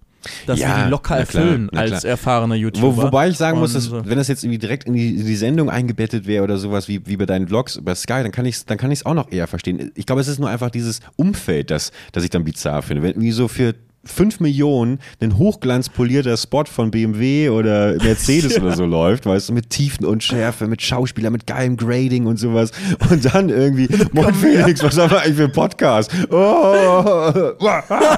[0.45, 2.97] dass ja, wir die locker erfüllen klar, als erfahrener YouTuber.
[2.97, 5.35] Wo, wobei ich sagen muss, dass, wenn das jetzt irgendwie direkt in die, in die
[5.35, 8.55] Sendung eingebettet wäre oder sowas wie, wie bei deinen Vlogs über Sky, dann kann ich
[8.55, 9.91] es dann kann ich's auch noch eher verstehen.
[9.95, 13.03] Ich glaube, es ist nur einfach dieses Umfeld, das, das ich dann bizarr finde.
[13.03, 18.61] Wenn irgendwie so für 5 Millionen ein hochglanzpolierter Spot von BMW oder Mercedes ja.
[18.61, 22.37] oder so läuft, weißt du, mit Tiefen und Schärfe, mit Schauspieler, mit geilem Grading und
[22.37, 22.71] sowas.
[23.09, 26.11] Und dann irgendwie, Moin Felix, was haben wir eigentlich für ein Podcast?
[26.29, 27.53] Oh,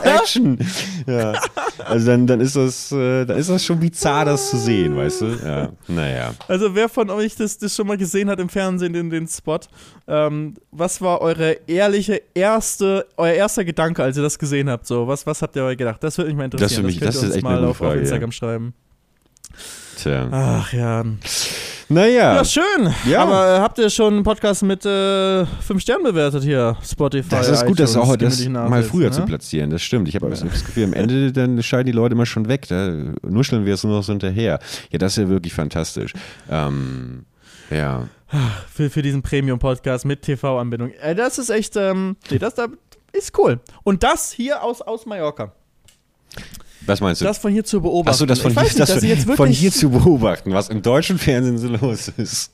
[0.03, 0.57] Action.
[1.05, 1.33] Ja.
[1.85, 5.21] Also dann, dann ist das, äh, dann ist das schon bizarr, das zu sehen, weißt
[5.21, 5.25] du?
[5.45, 6.33] Ja, naja.
[6.47, 9.59] Also wer von euch das, das schon mal gesehen hat im Fernsehen, den, den Spot,
[10.07, 14.85] ähm, was war eure ehrliche erste, euer erster Gedanke, als ihr das gesehen habt?
[14.85, 16.03] So, was, was habt ihr euch gedacht?
[16.03, 16.83] Das würde mich mal interessieren.
[16.83, 18.33] Das, mich, das, das ist echt mal auf, Frage, auf Instagram ja.
[18.33, 18.73] schreiben.
[19.97, 20.27] Tja.
[20.31, 21.03] Ach ja.
[21.87, 22.35] Naja.
[22.35, 22.93] Ja, schön.
[23.07, 23.23] Ja.
[23.23, 26.75] Aber habt ihr schon einen Podcast mit äh, fünf Sternen bewertet hier?
[26.83, 27.29] Spotify.
[27.29, 29.11] Das ist gut, das auch das mal früher ne?
[29.11, 29.69] zu platzieren.
[29.69, 30.07] Das stimmt.
[30.07, 30.31] Ich habe ja.
[30.31, 32.67] das Gefühl, am Ende dann scheiden die Leute immer schon weg.
[32.67, 32.91] Da
[33.21, 34.59] nuscheln wir es nur noch so hinterher.
[34.91, 36.13] Ja, das ist ja wirklich fantastisch.
[36.49, 37.25] Ähm,
[37.69, 38.07] ja.
[38.71, 40.91] Für, für diesen Premium-Podcast mit TV-Anbindung.
[40.91, 42.67] Äh, das ist echt, ähm, nee, das da
[43.13, 43.59] ist cool.
[43.83, 45.53] Und das hier aus, aus Mallorca.
[46.85, 47.25] Was meinst du?
[47.25, 48.09] Das von hier zu beobachten.
[48.09, 51.57] Achso, das von, hier, nicht, das von wirklich, hier zu beobachten, was im deutschen Fernsehen
[51.57, 52.51] so los ist.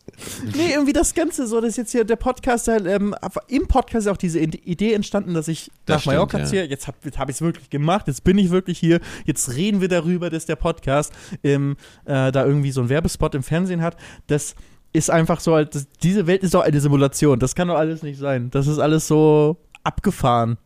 [0.56, 3.15] Nee, irgendwie das Ganze so, dass jetzt hier der Podcast, halt, ähm,
[3.47, 6.65] im Podcast ist auch diese Idee entstanden, dass ich Das nach Mallorca stimmt, ziehe.
[6.65, 9.88] Jetzt habe hab ich es wirklich gemacht, jetzt bin ich wirklich hier, jetzt reden wir
[9.88, 11.12] darüber, dass der Podcast
[11.43, 13.97] ähm, äh, da irgendwie so einen Werbespot im Fernsehen hat.
[14.28, 14.56] Das
[14.93, 17.39] ist einfach so, halt, das, diese Welt ist doch eine Simulation.
[17.39, 18.49] Das kann doch alles nicht sein.
[18.51, 20.58] Das ist alles so abgefahren,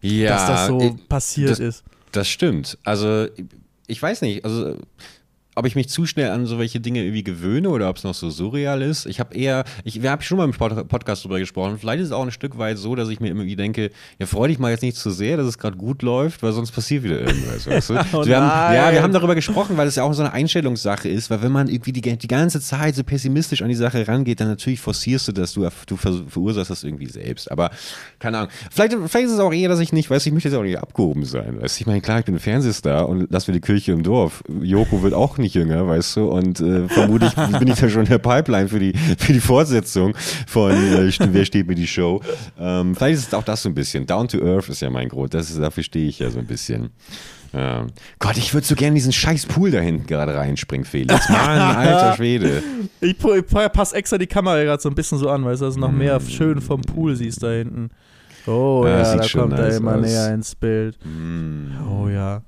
[0.00, 1.84] Ja, dass das so ich- passiert das- ist.
[2.12, 2.78] Das stimmt.
[2.84, 3.26] Also,
[3.86, 4.76] ich weiß nicht, also
[5.54, 8.14] ob ich mich zu schnell an so welche Dinge irgendwie gewöhne oder ob es noch
[8.14, 9.06] so surreal ist.
[9.06, 11.78] Ich habe eher, ich, wir haben schon mal im Pod- Podcast drüber gesprochen.
[11.78, 14.26] Vielleicht ist es auch ein Stück weit so, dass ich mir immer wieder denke, ja,
[14.26, 17.02] freu dich mal jetzt nicht zu sehr, dass es gerade gut läuft, weil sonst passiert
[17.04, 17.66] wieder irgendwas.
[17.68, 17.94] Weißt du?
[18.12, 21.08] Oh wir haben, ja, wir haben darüber gesprochen, weil es ja auch so eine Einstellungssache
[21.08, 24.40] ist, weil wenn man irgendwie die, die ganze Zeit so pessimistisch an die Sache rangeht,
[24.40, 27.50] dann natürlich forcierst du das, du, du ver- verursachst das irgendwie selbst.
[27.50, 27.70] Aber
[28.18, 28.50] keine Ahnung.
[28.70, 30.78] Vielleicht, vielleicht ist es auch eher, dass ich nicht, weiß ich möchte jetzt auch nicht
[30.78, 31.60] abgehoben sein.
[31.60, 31.78] Weißt?
[31.78, 31.82] du?
[31.82, 34.42] Ich meine, klar, ich bin ein Fernsehstar und lass mir die Kirche im Dorf.
[34.62, 38.08] Joko wird auch nicht jünger, weißt du, und äh, vermutlich bin ich da schon in
[38.08, 42.22] der Pipeline für die, für die Fortsetzung von äh, Wer steht mir die Show.
[42.58, 44.06] Ähm, vielleicht ist es auch das so ein bisschen.
[44.06, 45.34] Down to Earth ist ja mein Grund.
[45.34, 46.90] Das ist, dafür stehe ich ja so ein bisschen.
[47.52, 47.86] Ja.
[48.18, 51.28] Gott, ich würde so gerne diesen scheiß Pool da hinten gerade reinspringen, Felix.
[51.28, 52.62] Mann, alter Schwede.
[53.00, 55.78] Ich, ich passe extra die Kamera gerade so ein bisschen so an, weil du also
[55.78, 57.90] noch mehr schön vom Pool siehst da hinten.
[58.46, 60.00] Oh Ja, ja, sieht da kommt er immer aus.
[60.02, 60.98] näher ins Bild.
[61.04, 61.70] Mm.
[61.88, 62.42] Oh ja.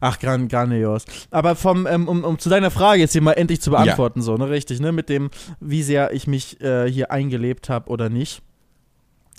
[0.00, 1.04] Ach, gran, grandios.
[1.30, 4.36] Aber vom, ähm, um, um zu deiner Frage jetzt hier mal endlich zu beantworten, so,
[4.36, 8.42] ne, richtig, ne, mit dem, wie sehr ich mich äh, hier eingelebt habe oder nicht.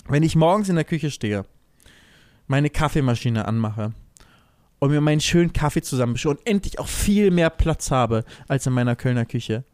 [0.08, 1.44] Wenn ich morgens in der Küche stehe,
[2.46, 3.92] meine Kaffeemaschine anmache
[4.78, 8.74] und mir meinen schönen Kaffee zusammenmische und endlich auch viel mehr Platz habe als in
[8.74, 9.64] meiner Kölner Küche,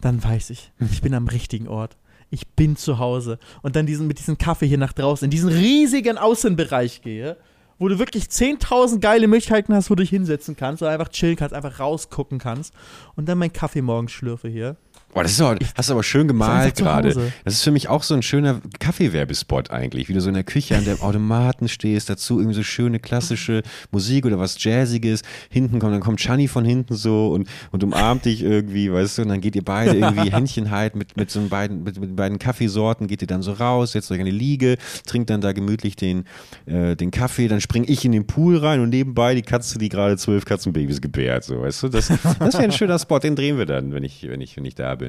[0.00, 1.96] dann weiß ich, ich bin am richtigen Ort.
[2.30, 3.38] Ich bin zu Hause.
[3.62, 7.36] Und dann diesen, mit diesem Kaffee hier nach draußen, in diesen riesigen Außenbereich gehe,
[7.78, 11.36] wo du wirklich 10.000 geile Möglichkeiten hast, wo du dich hinsetzen kannst oder einfach chillen
[11.36, 12.74] kannst, einfach rausgucken kannst
[13.16, 14.76] und dann meinen Kaffee morgens schlürfe hier.
[15.12, 17.12] Boah, das ist auch, hast du aber schön gemalt gerade.
[17.44, 20.44] Das ist für mich auch so ein schöner Kaffeewerbespot eigentlich, wie du so in der
[20.44, 25.22] Küche an dem Automaten stehst, dazu irgendwie so schöne klassische Musik oder was Jazziges.
[25.48, 29.22] Hinten kommt, dann kommt Chani von hinten so und, und umarmt dich irgendwie, weißt du,
[29.22, 32.38] und dann geht ihr beide irgendwie Händchen halt mit, mit so beiden, mit, mit beiden
[32.38, 35.96] Kaffeesorten, geht ihr dann so raus, setzt euch an die Liege, trinkt dann da gemütlich
[35.96, 36.24] den,
[36.66, 39.88] äh, den Kaffee, dann spring ich in den Pool rein und nebenbei die Katze, die
[39.88, 43.58] gerade zwölf Katzenbabys gebärt, so, weißt du, das, das wäre ein schöner Spot, den drehen
[43.58, 44.99] wir dann, wenn ich, wenn ich, wenn ich da bin.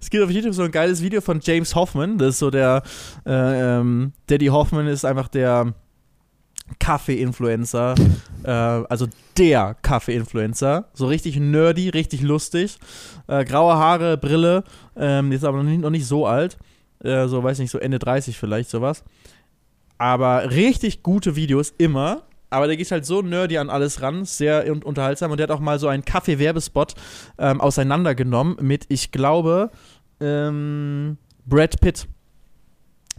[0.00, 2.18] Es gibt auf YouTube so ein geiles Video von James Hoffman.
[2.18, 2.82] Das ist so der,
[3.24, 5.74] äh, ähm, Daddy Hoffman ist einfach der
[6.78, 7.94] Kaffee-Influencer.
[8.44, 9.06] äh, also
[9.36, 10.88] der Kaffee-Influencer.
[10.92, 12.78] So richtig nerdy, richtig lustig.
[13.28, 14.64] Äh, graue Haare, Brille.
[14.96, 16.56] Ähm, jetzt aber noch nicht, noch nicht so alt.
[17.04, 19.04] Äh, so, weiß nicht, so Ende 30 vielleicht, sowas.
[19.98, 22.22] Aber richtig gute Videos, immer.
[22.56, 25.30] Aber der geht halt so nerdy an alles ran, sehr un unterhaltsam.
[25.30, 26.94] Und der hat auch mal so einen Kaffee-Werbespot
[27.38, 29.70] ähm, auseinandergenommen mit, ich glaube,
[30.20, 32.08] ähm, Brad Pitt.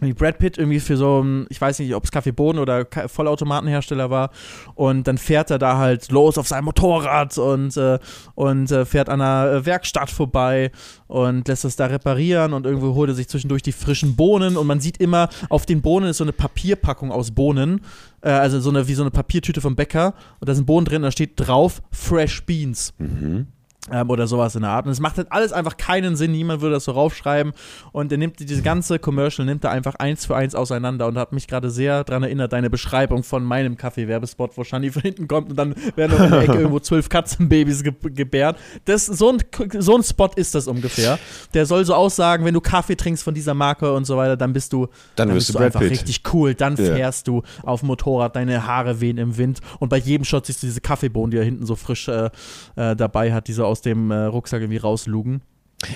[0.00, 2.86] Wie Brad Pitt irgendwie für so ein, ich weiß nicht, ob es Kaffee Boden oder
[3.06, 4.30] Vollautomatenhersteller war.
[4.74, 7.98] Und dann fährt er da halt los auf seinem Motorrad und, äh,
[8.34, 10.70] und äh, fährt an einer äh, Werkstatt vorbei
[11.08, 14.66] und lässt es da reparieren und irgendwo holt er sich zwischendurch die frischen Bohnen und
[14.66, 17.80] man sieht immer, auf den Bohnen ist so eine Papierpackung aus Bohnen,
[18.20, 21.02] äh, also so eine, wie so eine Papiertüte vom Bäcker und da sind Bohnen drin,
[21.02, 23.46] da steht drauf Fresh Beans Mhm.
[23.92, 24.86] Ähm, oder sowas in der Art.
[24.86, 27.52] Und es macht halt alles einfach keinen Sinn, niemand würde das so raufschreiben.
[27.92, 31.32] Und er nimmt diese ganze Commercial, nimmt er einfach eins für eins auseinander und hat
[31.32, 35.50] mich gerade sehr daran erinnert, deine Beschreibung von meinem Kaffee-Werbespot, wo Shani von hinten kommt
[35.50, 38.58] und dann werden in der Ecke irgendwo zwölf Katzenbabys ge gebärt.
[38.84, 39.38] Das, so, ein,
[39.78, 41.18] so ein Spot ist das ungefähr.
[41.54, 44.52] Der soll so aussagen, wenn du Kaffee trinkst von dieser Marke und so weiter, dann
[44.52, 45.90] bist du, Dann wirst bist du Brad einfach Pitt.
[45.90, 46.54] richtig cool.
[46.54, 46.94] Dann Ja.
[46.94, 50.62] fährst du auf dem Motorrad, deine Haare wehen im Wind und bei jedem Shot siehst
[50.62, 52.30] du diese Kaffeebohnen, die er hinten so frisch äh,
[52.76, 55.40] äh, dabei hat, die so aus dem äh, Rucksack irgendwie rauslugen.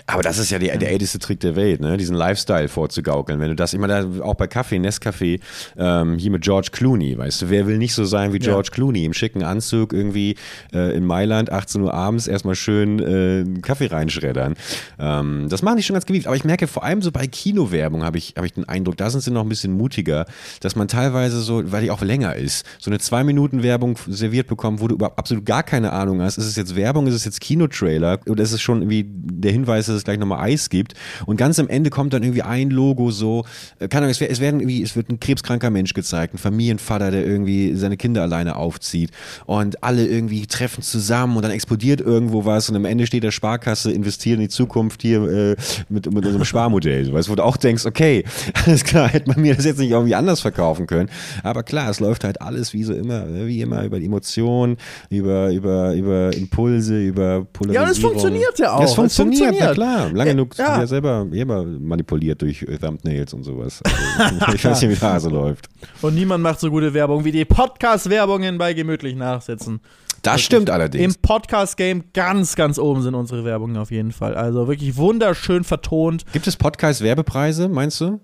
[0.07, 1.97] Aber das ist ja der, der älteste Trick der Welt, ne?
[1.97, 3.41] diesen Lifestyle vorzugaukeln.
[3.41, 5.41] Wenn du das immer da, auch bei Kaffee, Nescafé,
[5.77, 8.53] ähm, hier mit George Clooney, weißt du, wer will nicht so sein wie Ja.
[8.53, 10.37] George Clooney im schicken Anzug irgendwie
[10.73, 14.55] äh, in Mailand, 18 Uhr abends erstmal schön äh, Kaffee reinschreddern.
[15.01, 16.29] Ähm, das machen die schon ganz gewieft.
[16.29, 19.11] Aber ich merke vor allem so bei Kinowerbung habe ich, habe ich den Eindruck, da
[19.11, 20.27] sind sie noch ein bisschen mutiger,
[20.61, 24.47] dass man teilweise so, weil die auch länger ist, so eine zwei Minuten Werbung serviert
[24.47, 26.39] bekommt, wo du überhaupt absolut gar keine Ahnung hast.
[26.39, 29.72] Ist es jetzt Werbung, ist es jetzt Kinotrailer oder ist es schon irgendwie der Hinweis
[29.73, 30.95] weiß, dass es gleich nochmal Eis gibt.
[31.27, 33.45] Und ganz am Ende kommt dann irgendwie ein Logo so,
[33.79, 37.11] äh, keine Ahnung, es, es werden irgendwie, es wird ein krebskranker Mensch gezeigt, ein Familienvater,
[37.11, 39.11] der irgendwie seine Kinder alleine aufzieht
[39.47, 43.31] und alle irgendwie treffen zusammen und dann explodiert irgendwo was und am Ende steht der
[43.31, 45.57] Sparkasse, investiert in die Zukunft hier äh,
[45.89, 47.13] mit, mit unserem Sparmodell.
[47.13, 48.25] Weißt, wo du auch denkst, okay,
[48.67, 51.09] alles klar, hätte man mir das jetzt nicht irgendwie anders verkaufen können.
[51.43, 54.77] Aber klar, es läuft halt alles wie so immer, ne, wie immer über die Emotionen,
[55.11, 57.75] über, über, über Impulse, über Polarisierung.
[57.75, 58.85] Ja, und es funktioniert ja auch.
[58.85, 59.62] Es Es funktioniert, na funktioniert.
[59.69, 60.11] Klar.
[60.13, 60.81] Lange Ja, genug ja.
[60.81, 60.87] ja.
[60.87, 63.81] selber, selber manipuliert durch äh, Thumbnails und sowas.
[63.83, 65.69] Also, ich weiß nicht, wie da so läuft.
[66.01, 69.81] Und niemand macht so gute Werbung wie die Podcast-Werbungen bei gemütlich nachsitzen.
[70.23, 71.17] Das stimmt allerdings.
[71.17, 74.35] Im Podcast-Game ganz, ganz oben sind unsere Werbungen auf jeden Fall.
[74.35, 76.25] Also wirklich wunderschön vertont.
[76.33, 78.21] Gibt es Podcast-Werbepreise, meinst du?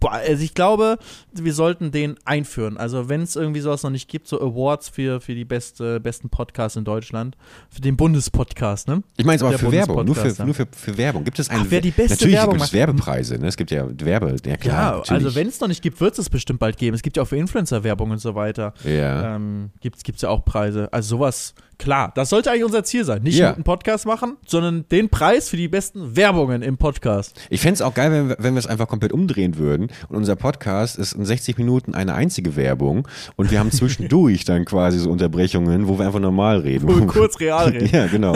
[0.00, 0.98] Boah, also ich glaube,
[1.32, 2.76] wir sollten den einführen.
[2.76, 6.30] Also wenn es irgendwie sowas noch nicht gibt, so Awards für, für die beste, besten
[6.30, 7.36] Podcasts in Deutschland,
[7.68, 9.02] für den Bundespodcast, ne?
[9.16, 11.24] Ich meine es aber für Werbung, nur für, nur für, für Werbung.
[11.24, 12.72] Gibt es einen Ach, wer die beste Natürlich Werbung gibt es.
[12.72, 13.48] Werbepreise, ne?
[13.48, 15.02] Es gibt ja Werbe, ja klar.
[15.04, 16.94] Ja, also wenn es noch nicht gibt, wird es es bestimmt bald geben.
[16.94, 18.74] Es gibt ja auch für Influencer-Werbung und so weiter.
[18.84, 19.36] Ja.
[19.36, 20.92] Ähm, gibt es ja auch Preise.
[20.92, 23.22] Also sowas, klar, das sollte eigentlich unser Ziel sein.
[23.22, 23.52] Nicht Ja.
[23.54, 27.40] einen Podcast machen, sondern den Preis für die besten Werbungen im Podcast.
[27.50, 29.88] Ich fände es auch geil, wenn, wir- wenn wir es einfach komplett umdrehen würden.
[30.08, 33.08] Und unser Podcast ist in 60 Minuten eine einzige Werbung.
[33.36, 36.88] Und wir haben zwischendurch dann quasi so Unterbrechungen, wo wir einfach normal reden.
[36.88, 37.88] Wo wir kurz real reden.
[37.92, 38.34] ja, genau.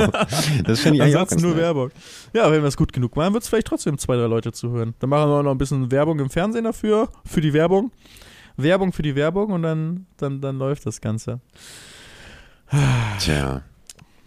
[0.64, 1.60] Das finde ich eigentlich auch ganz nur nice.
[1.60, 1.90] Werbung.
[2.32, 4.94] Ja, wenn wir es gut genug machen, wird es vielleicht trotzdem zwei, drei Leute zuhören.
[4.98, 7.92] Dann machen wir noch ein bisschen Werbung im Fernsehen dafür, für die Werbung.
[8.56, 11.40] Werbung für die Werbung und dann, dann, dann läuft das Ganze.
[13.18, 13.62] Tja.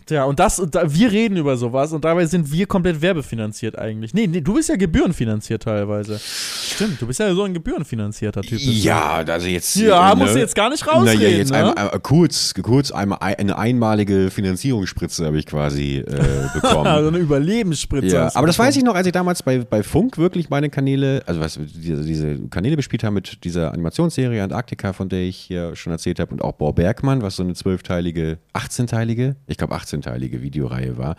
[0.07, 3.77] Tja, und das, und da, wir reden über sowas und dabei sind wir komplett werbefinanziert
[3.77, 4.13] eigentlich.
[4.13, 6.17] Nee, nee, du bist ja gebührenfinanziert teilweise.
[6.19, 8.57] Stimmt, du bist ja so ein gebührenfinanzierter Typ.
[8.59, 9.75] Ja, also jetzt.
[9.75, 10.41] Ja, äh, musst du ne?
[10.41, 11.21] jetzt gar nicht rausreden.
[11.21, 11.57] Naja, jetzt ne?
[11.57, 16.03] einmal, einmal kurz, kurz einmal ein- eine einmalige Finanzierungsspritze habe ich quasi äh,
[16.53, 16.85] bekommen.
[17.03, 18.15] so eine Überlebensspritze.
[18.15, 21.21] Ja, aber das weiß ich noch, als ich damals bei, bei Funk wirklich meine Kanäle,
[21.25, 25.75] also was, diese, diese Kanäle bespielt habe mit dieser Animationsserie Antarktika, von der ich hier
[25.75, 30.41] schon erzählt habe, und auch Bohr Bergmann, was so eine zwölfteilige, 18-teilige, ich glaube 18-teilige
[30.41, 31.15] Videoreihe war.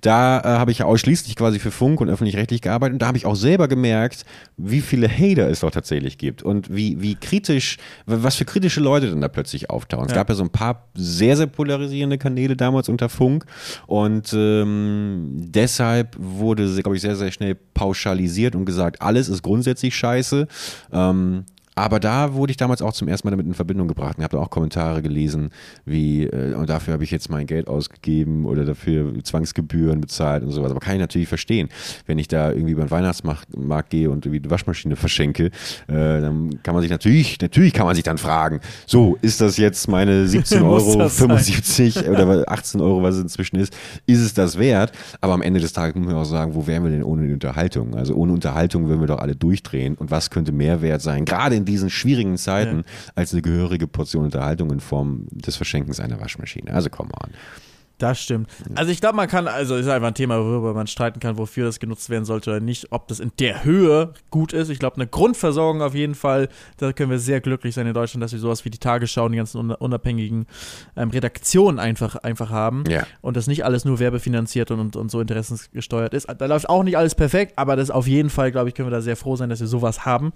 [0.00, 3.18] Da äh, habe ich ja ausschließlich quasi für Funk und öffentlich-rechtlich gearbeitet und da habe
[3.18, 4.24] ich auch selber gemerkt,
[4.56, 9.10] wie viele Hater es doch tatsächlich gibt und wie, wie kritisch, was für kritische Leute
[9.10, 10.06] dann da plötzlich auftauchen.
[10.06, 10.16] Es Ja.
[10.18, 13.44] gab ja so ein paar sehr, sehr polarisierende Kanäle damals unter Funk
[13.86, 19.96] und ähm, deshalb wurde, glaube ich, sehr, sehr schnell pauschalisiert und gesagt, alles ist grundsätzlich
[19.96, 20.46] scheiße.
[20.92, 21.44] Ähm,
[21.78, 24.38] aber da wurde ich damals auch zum ersten Mal damit in Verbindung gebracht und habe
[24.40, 25.50] auch Kommentare gelesen,
[25.84, 30.50] wie, äh, und dafür habe ich jetzt mein Geld ausgegeben oder dafür Zwangsgebühren bezahlt und
[30.50, 30.70] sowas.
[30.70, 31.68] Aber kann ich natürlich verstehen,
[32.06, 35.50] wenn ich da irgendwie über den Weihnachtsmarkt Markt gehe und irgendwie die Waschmaschine verschenke, äh,
[35.86, 39.88] dann kann man sich natürlich, natürlich kann man sich dann fragen, so, ist das jetzt
[39.88, 41.28] meine 17 Muss Euro das sein?
[41.28, 44.92] 75 oder 18 Euro, was es inzwischen ist, ist es das wert?
[45.20, 47.32] Aber am Ende des Tages muss man auch sagen, wo wären wir denn ohne die
[47.32, 47.94] Unterhaltung?
[47.94, 49.94] Also ohne Unterhaltung würden wir doch alle durchdrehen.
[49.94, 54.70] Und was könnte Mehrwert sein, gerade in diesen schwierigen Zeiten, als eine gehörige Portion Unterhaltung
[54.72, 56.72] in Form des Verschenkens einer Waschmaschine?
[56.72, 57.32] Also come on.
[57.98, 58.48] Das stimmt.
[58.76, 61.64] Also ich glaube, man kann, also ist einfach ein Thema, worüber man streiten kann, wofür
[61.64, 64.68] das genutzt werden sollte oder nicht, ob das in der Höhe gut ist.
[64.68, 68.22] Ich glaube, eine Grundversorgung auf jeden Fall, da können wir sehr glücklich sein in Deutschland,
[68.22, 70.46] dass wir sowas wie die Tagesschau und die ganzen un- unabhängigen
[70.96, 72.84] ähm, Redaktionen einfach, einfach haben.
[72.88, 73.04] Ja.
[73.20, 76.28] Und das nicht alles nur werbefinanziert und, und, und so interessensgesteuert ist.
[76.38, 78.94] Da läuft auch nicht alles perfekt, aber das auf jeden Fall, glaube ich, können wir
[78.94, 80.32] da sehr froh sein, dass wir sowas haben.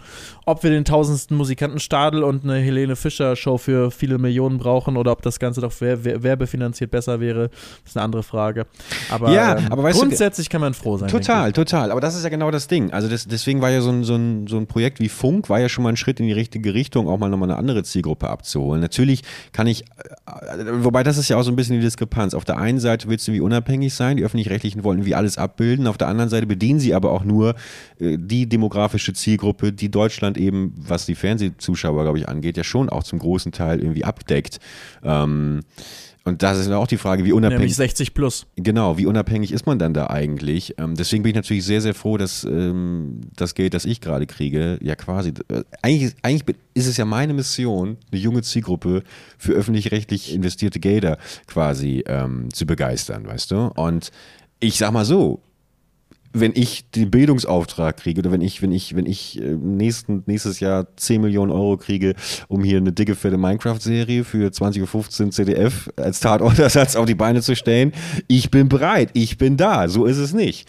[0.46, 5.12] Ob wir den tausendsten Musikantenstadel und eine Helene Fischer Show für viele Millionen brauchen oder
[5.12, 7.50] ob das Ganze doch wer wer werbefinanziert besser wäre,
[7.84, 8.66] ist eine andere Frage.
[9.10, 11.08] Aber, Ja, ähm, aber weißt du, grundsätzlich kann man froh sein.
[11.08, 11.90] Total, total.
[11.90, 12.92] Aber das ist ja genau das Ding.
[12.92, 15.60] Also das, deswegen war ja so ein, so, ein, so ein Projekt wie Funk, war
[15.60, 18.28] ja schon mal ein Schritt in die richtige Richtung, auch mal nochmal eine andere Zielgruppe
[18.28, 18.80] abzuholen.
[18.80, 19.84] Natürlich kann ich, äh,
[20.72, 22.34] wobei das ist ja auch so ein bisschen die Diskrepanz.
[22.34, 25.86] Auf der einen Seite willst du wie unabhängig sein, die Öffentlich-Rechtlichen wollen wie alles abbilden.
[25.86, 27.54] Auf der anderen Seite bedienen sie aber auch nur
[27.98, 32.88] äh, die demografische Zielgruppe, die Deutschland eben, was die Fernsehzuschauer, glaube ich, angeht, ja schon
[32.88, 34.58] auch zum großen Teil irgendwie abdeckt.
[35.02, 35.60] Ähm,
[36.24, 38.46] und das ist ja auch die Frage, wie unabhängig Nämlich 60 plus.
[38.56, 40.74] Genau, wie unabhängig ist man dann da eigentlich?
[40.78, 44.26] Ähm, deswegen bin ich natürlich sehr, sehr froh, dass ähm, das Geld, das ich gerade
[44.26, 49.02] kriege, ja quasi, äh, eigentlich, eigentlich ist es ja meine Mission, eine junge Zielgruppe
[49.36, 53.72] für öffentlich-rechtlich investierte Gelder quasi ähm, zu begeistern, weißt du?
[53.74, 54.12] Und
[54.60, 55.40] ich sag mal so,
[56.32, 60.60] wenn ich den Bildungsauftrag kriege oder wenn ich, wenn ich, wenn ich äh, nächsten, nächstes
[60.60, 62.14] Jahr 10 Millionen Euro kriege,
[62.48, 67.42] um hier eine dicke, fette Minecraft-Serie für 20.15 Uhr CDF als Tatortersatz auf die Beine
[67.42, 67.92] zu stellen,
[68.28, 70.66] ich bin bereit, ich bin da, so ist es nicht.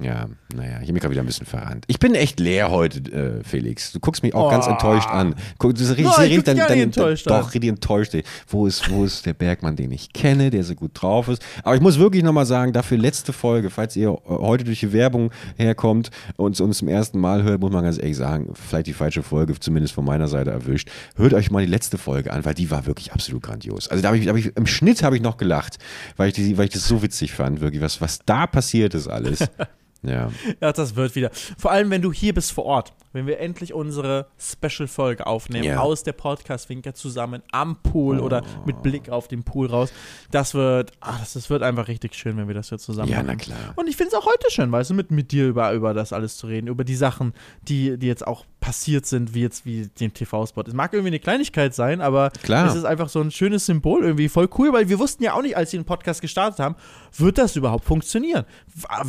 [0.00, 1.84] Ja, naja, ich habe mich gerade wieder ein bisschen verrannt.
[1.86, 3.92] Ich bin echt leer heute, äh, Felix.
[3.92, 4.50] Du guckst mich auch Oh.
[4.50, 5.36] ganz enttäuscht an.
[5.58, 7.30] Guck, du, ich gar nicht enttäuscht.
[7.30, 8.12] Doch, richtig enttäuscht.
[8.48, 11.42] Wo ist, wo ist der Bergmann, den ich kenne, der so gut drauf ist?
[11.62, 14.92] Aber ich muss wirklich nochmal sagen, dafür letzte Folge, falls ihr äh, heute durch die
[14.92, 18.92] Werbung herkommt und uns zum ersten Mal hört, muss man ganz ehrlich sagen, vielleicht die
[18.94, 20.90] falsche Folge, zumindest von meiner Seite erwischt.
[21.14, 23.86] Hört euch mal die letzte Folge an, weil die war wirklich absolut grandios.
[23.88, 25.78] Also da habe ich, hab ich, im Schnitt habe ich noch gelacht,
[26.16, 29.06] weil ich, die, weil ich das so witzig fand, wirklich, was, was da passiert ist
[29.06, 29.38] alles.
[30.06, 30.30] Ja.
[30.60, 31.30] Ja, das wird wieder.
[31.58, 32.92] Vor allem, wenn du hier bist vor Ort.
[33.12, 35.78] Wenn wir endlich unsere Special-Folge aufnehmen, Ja.
[35.78, 39.92] aus der Podcast-Winker zusammen am Pool oder mit Blick auf den Pool raus.
[40.32, 43.18] Das wird, ah, das, das wird einfach richtig schön, wenn wir das hier zusammen Ja,
[43.18, 43.26] machen.
[43.28, 43.72] na klar.
[43.76, 46.12] Und ich finde es auch heute schön, weißt du, mit, mit dir über, über das
[46.12, 49.90] alles zu reden, über die Sachen, die, die jetzt auch passiert sind, wie jetzt wie
[50.00, 50.62] den TV-Spot.
[50.66, 52.66] Es mag irgendwie eine Kleinigkeit sein, aber Klar.
[52.66, 55.42] es ist einfach so ein schönes Symbol, irgendwie voll cool, weil wir wussten ja auch
[55.42, 56.74] nicht, als wir den Podcast gestartet haben,
[57.18, 58.44] wird das überhaupt funktionieren?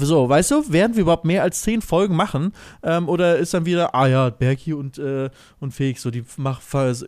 [0.02, 2.52] So, weißt du, werden wir überhaupt mehr als zehn Folgen machen?
[2.84, 5.30] Ähm, oder ist dann wieder, ah ja, Bergi und, äh,
[5.62, 6.60] und Felix, so, die mach,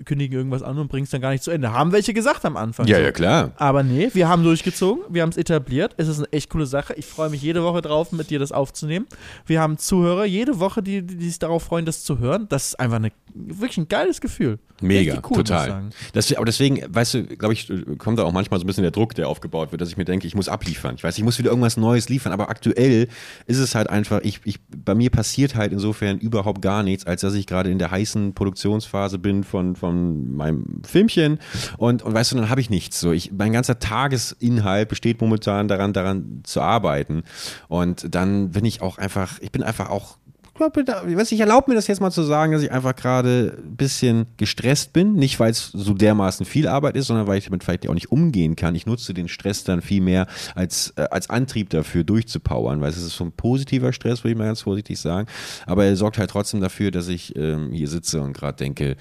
[0.06, 1.74] kündigen irgendwas an und bringen es dann gar nicht zu Ende.
[1.74, 2.88] Haben welche gesagt am Anfang.
[2.88, 3.04] Ja, so.
[3.04, 3.52] ja, klar.
[3.58, 5.96] Aber nee, wir haben durchgezogen, wir haben es etabliert.
[5.98, 6.94] Es ist eine echt coole Sache.
[6.94, 9.06] Ich freue mich jede Woche drauf, mit dir das aufzunehmen.
[9.46, 12.37] Wir haben Zuhörer jede Woche, die, die sich darauf freuen, das zu hören.
[12.38, 14.60] Das ist einfach eine, wirklich ein geiles Gefühl.
[14.82, 15.90] Mega, cool, total.
[16.14, 18.92] Das, aber deswegen, weißt du, glaube ich, kommt da auch manchmal so ein bisschen der
[18.92, 20.96] Druck, der aufgebaut wird, dass ich mir denke, ich muss abliefern.
[20.96, 23.08] Ich weiß, ich muss wieder irgendwas Neues liefern, aber aktuell
[23.48, 27.22] ist es halt einfach, ich, ich, bei mir passiert halt insofern überhaupt gar nichts, als
[27.22, 31.40] dass ich gerade in der heißen Produktionsphase bin von, von meinem Filmchen
[31.78, 33.00] und, und weißt du, dann habe ich nichts.
[33.00, 37.24] So, ich, mein ganzer Tagesinhalt besteht momentan daran, daran zu arbeiten
[37.68, 40.18] und dann bin ich auch einfach, ich bin einfach auch
[40.60, 44.28] weiß, ich erlaube mir das jetzt mal zu sagen, dass ich einfach gerade ein bisschen
[44.38, 45.14] gestresst bin.
[45.14, 48.12] Nicht, weil es so dermaßen viel Arbeit ist, sondern weil ich damit vielleicht auch nicht
[48.12, 48.76] umgehen kann.
[48.76, 52.98] Ich nutze den Stress dann viel mehr als, äh, als Antrieb dafür, durchzupowern, weil es
[52.98, 55.28] ist so ein positiver Stress, würde ich mal ganz vorsichtig sagen.
[55.66, 58.98] Aber er sorgt halt trotzdem dafür, dass ich ähm, hier sitze und gerade denke,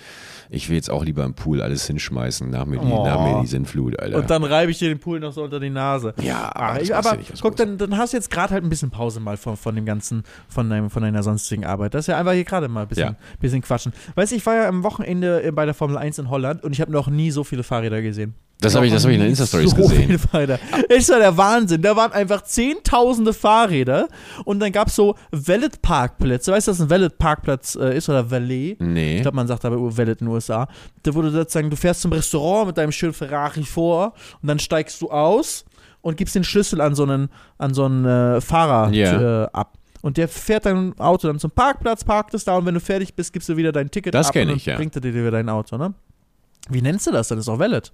[0.50, 3.04] ich will jetzt auch lieber im Pool alles hinschmeißen, nach mir die, Oh.
[3.04, 4.18] nach mir die Sinnflut, Alter.
[4.18, 6.14] Und dann reibe ich dir den Pool noch so unter die Nase.
[6.22, 8.68] Ja, aber das ich, aber nicht, guck, dann, dann hast du jetzt gerade halt ein
[8.68, 11.94] bisschen Pause mal von, von dem ganzen, von, deinem, von deiner sonstigen Arbeit.
[11.94, 13.16] Das ist ja einfach hier gerade mal ein bisschen, Ja.
[13.40, 13.92] bisschen quatschen.
[14.14, 16.72] Weißt du, ich war ja am Wochenende äh, bei der Formel 1 in Holland und
[16.72, 18.34] ich habe noch nie so viele Fahrräder gesehen.
[18.60, 20.18] Das habe ich, das hab ich in den Insta-Stories so gesehen.
[20.18, 20.58] Fahrräder.
[20.88, 21.82] Das war der Wahnsinn.
[21.82, 24.08] Da waren einfach zehntausende Fahrräder
[24.46, 26.52] und dann gab es so Valet-Parkplätze.
[26.52, 28.80] Weißt du, was ein Valet-Parkplatz äh, ist oder Valet?
[28.80, 29.16] Nee.
[29.16, 30.68] Ich glaube, man sagt aber Valet in den USA.
[31.02, 35.00] Da wurde sozusagen, du fährst zum Restaurant mit deinem schönen Ferrari vor und dann steigst
[35.02, 35.64] du aus
[36.00, 39.44] und gibst den Schlüssel an so einen, an so einen äh, Fahrer Ja.
[39.44, 39.74] äh, ab.
[40.02, 43.14] Und der fährt dein Auto dann zum Parkplatz, parkt es da und wenn du fertig
[43.14, 44.74] bist, gibst du wieder dein Ticket Das ab kenn und ich, ja.
[44.74, 45.94] dann bringt er dir wieder dein Auto, ne?
[46.68, 47.28] Wie nennst du das?
[47.28, 47.92] Das ist auch Valet.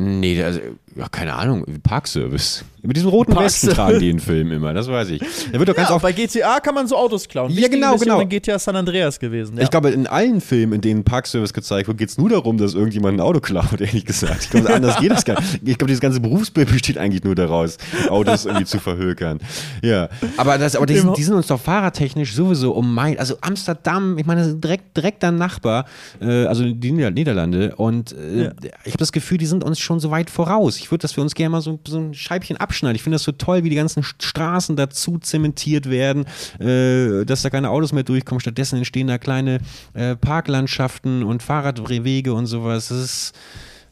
[0.00, 0.60] Nee, also,
[0.96, 2.64] ja, keine Ahnung, Parkservice.
[2.82, 3.74] Mit diesem roten Westen Parkservice.
[3.76, 5.20] tragen die in Filmen immer, das weiß ich.
[5.52, 7.50] Da wird doch ganz Ja, oft bei GTA kann man so Autos klauen.
[7.52, 8.20] Ja, genau, genau.
[8.20, 9.56] in GTA San Andreas gewesen.
[9.56, 9.62] Ja.
[9.64, 12.74] Ich glaube, in allen Filmen, in denen Parkservice gezeigt wird, geht es nur darum, dass
[12.74, 14.44] irgendjemand ein Auto klaut, ehrlich gesagt.
[14.44, 15.54] Ich glaube, anders geht das gar nicht.
[15.64, 17.76] Ich glaube, dieses ganze Berufsbild besteht eigentlich nur daraus,
[18.08, 19.38] Autos irgendwie zu verhökern.
[19.82, 20.08] Ja.
[20.36, 23.18] Aber, das, aber die, sind, die sind uns doch fahrertechnisch sowieso um mein.
[23.18, 25.84] Also Amsterdam, ich meine, das ist direkt, direkt dein Nachbar,
[26.20, 27.74] äh, also die Nieder Niederlande.
[27.76, 28.50] Und äh, Ja.
[28.84, 30.78] ich habe das Gefühl, die sind uns schon so weit voraus.
[30.78, 32.94] Ich würde, dass wir uns gerne mal so, so ein Scheibchen abschneiden.
[32.96, 36.24] Ich finde das so toll, wie die ganzen Straßen dazu zementiert werden,
[36.60, 38.40] äh, dass da keine Autos mehr durchkommen.
[38.40, 39.58] Stattdessen entstehen da kleine
[39.94, 42.88] äh, Parklandschaften und Fahrradwege und sowas.
[42.88, 43.32] Das ist,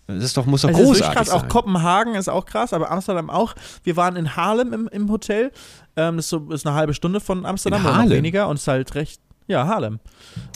[0.06, 1.30] das ist doch, muss doch Es wirklich großartig krass.
[1.30, 1.48] Auch sein.
[1.48, 3.54] Kopenhagen ist auch krass, aber Amsterdam auch.
[3.82, 5.50] Wir waren in Haarlem im, im Hotel.
[5.96, 8.56] Ähm, das ist, so, ist eine halbe Stunde von Amsterdam In oder noch weniger und
[8.56, 9.20] ist halt recht.
[9.48, 9.98] Ja, Haarlem.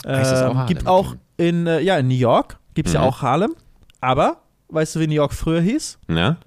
[0.07, 0.67] Heißt das auch Ähm, Haarlem?
[0.67, 3.07] Gibt auch in, äh, ja, in New York gibt es ja Mhm.
[3.07, 3.53] auch Haarlem.
[4.01, 4.37] Aber,
[4.69, 5.97] weißt du, wie New York früher hieß?
[6.07, 6.37] Na?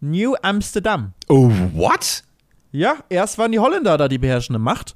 [0.00, 1.12] New Amsterdam.
[1.28, 2.22] Oh, what?
[2.70, 4.94] Ja, erst waren die Holländer da die beherrschende Macht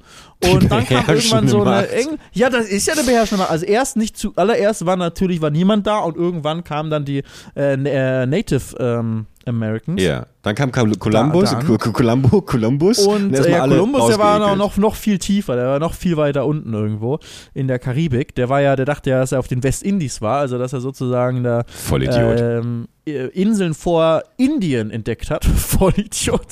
[0.51, 1.89] und dann kam irgendwann so eine.
[1.89, 3.51] Eng Ja, das ist ja eine beherrschende Macht.
[3.51, 7.23] Also erst nicht zuallererst war natürlich war niemand da und irgendwann kamen dann die
[7.57, 10.01] äh, äh, Native ähm, Americans.
[10.03, 10.27] Ja.
[10.43, 12.99] Dann kam Col- Columbus, Da- Columbo, Columbus.
[13.07, 16.17] Und äh, ja, alle Kolumbus, der war noch, noch, viel tiefer, der war noch viel
[16.17, 17.19] weiter unten irgendwo
[17.55, 18.35] in der Karibik.
[18.35, 20.81] Der war ja, der dachte ja, dass er auf den Westindies war, also dass er
[20.81, 22.41] sozusagen da Vollidiot.
[22.41, 25.45] ähm, äh, Inseln vor Indien entdeckt hat.
[25.57, 26.47] Vollidiot.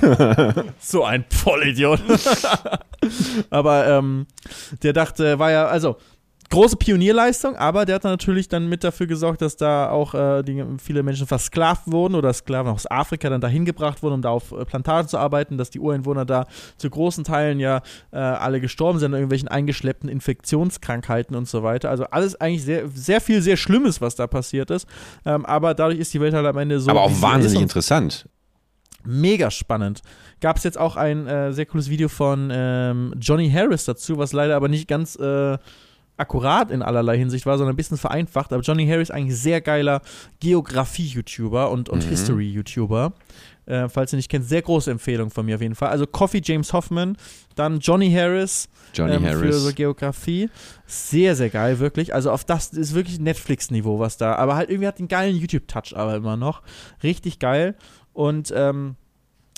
[0.80, 2.00] so ein Vollidiot.
[3.50, 4.26] aber ähm,
[4.82, 5.96] der dachte, war ja, also
[6.50, 10.42] große Pionierleistung, aber der hat dann natürlich dann mit dafür gesorgt, dass da auch äh,
[10.42, 14.30] die, viele Menschen versklavt wurden oder Sklaven aus Afrika dann dahin gebracht wurden, um da
[14.30, 18.60] auf äh, Plantagen zu arbeiten, dass die Ureinwohner da zu großen Teilen ja äh, alle
[18.60, 21.90] gestorben sind an irgendwelchen eingeschleppten Infektionskrankheiten und so weiter.
[21.90, 24.86] Also alles eigentlich sehr, sehr viel, sehr Schlimmes, was da passiert ist.
[25.24, 26.90] Ähm, aber dadurch ist die Welt halt am Ende so.
[26.90, 28.28] Aber auch wahnsinnig interessant.
[29.04, 30.02] Mega spannend.
[30.40, 34.32] Gab es jetzt auch ein äh, sehr cooles Video von ähm, Johnny Harris dazu, was
[34.32, 35.56] leider aber nicht ganz äh,
[36.18, 38.52] akkurat in allerlei Hinsicht war, sondern ein bisschen vereinfacht.
[38.52, 40.00] Aber Johnny Harris eigentlich sehr geiler
[40.40, 42.08] Geografie-YouTuber und, und Mhm.
[42.10, 43.12] History-YouTuber.
[43.66, 45.88] Äh, falls ihr nicht kennt, sehr große Empfehlung von mir auf jeden Fall.
[45.88, 47.16] Also Coffee James Hoffman,
[47.56, 49.62] dann Johnny Harris, Johnny ähm, für Harris.
[49.62, 50.48] so Geografie.
[50.86, 52.14] Sehr, sehr geil, wirklich.
[52.14, 54.36] Also auf das ist wirklich Netflix-Niveau, was da.
[54.36, 56.62] Aber halt irgendwie hat den geilen YouTube-Touch aber immer noch.
[57.02, 57.74] Richtig geil.
[58.12, 58.94] Und ähm,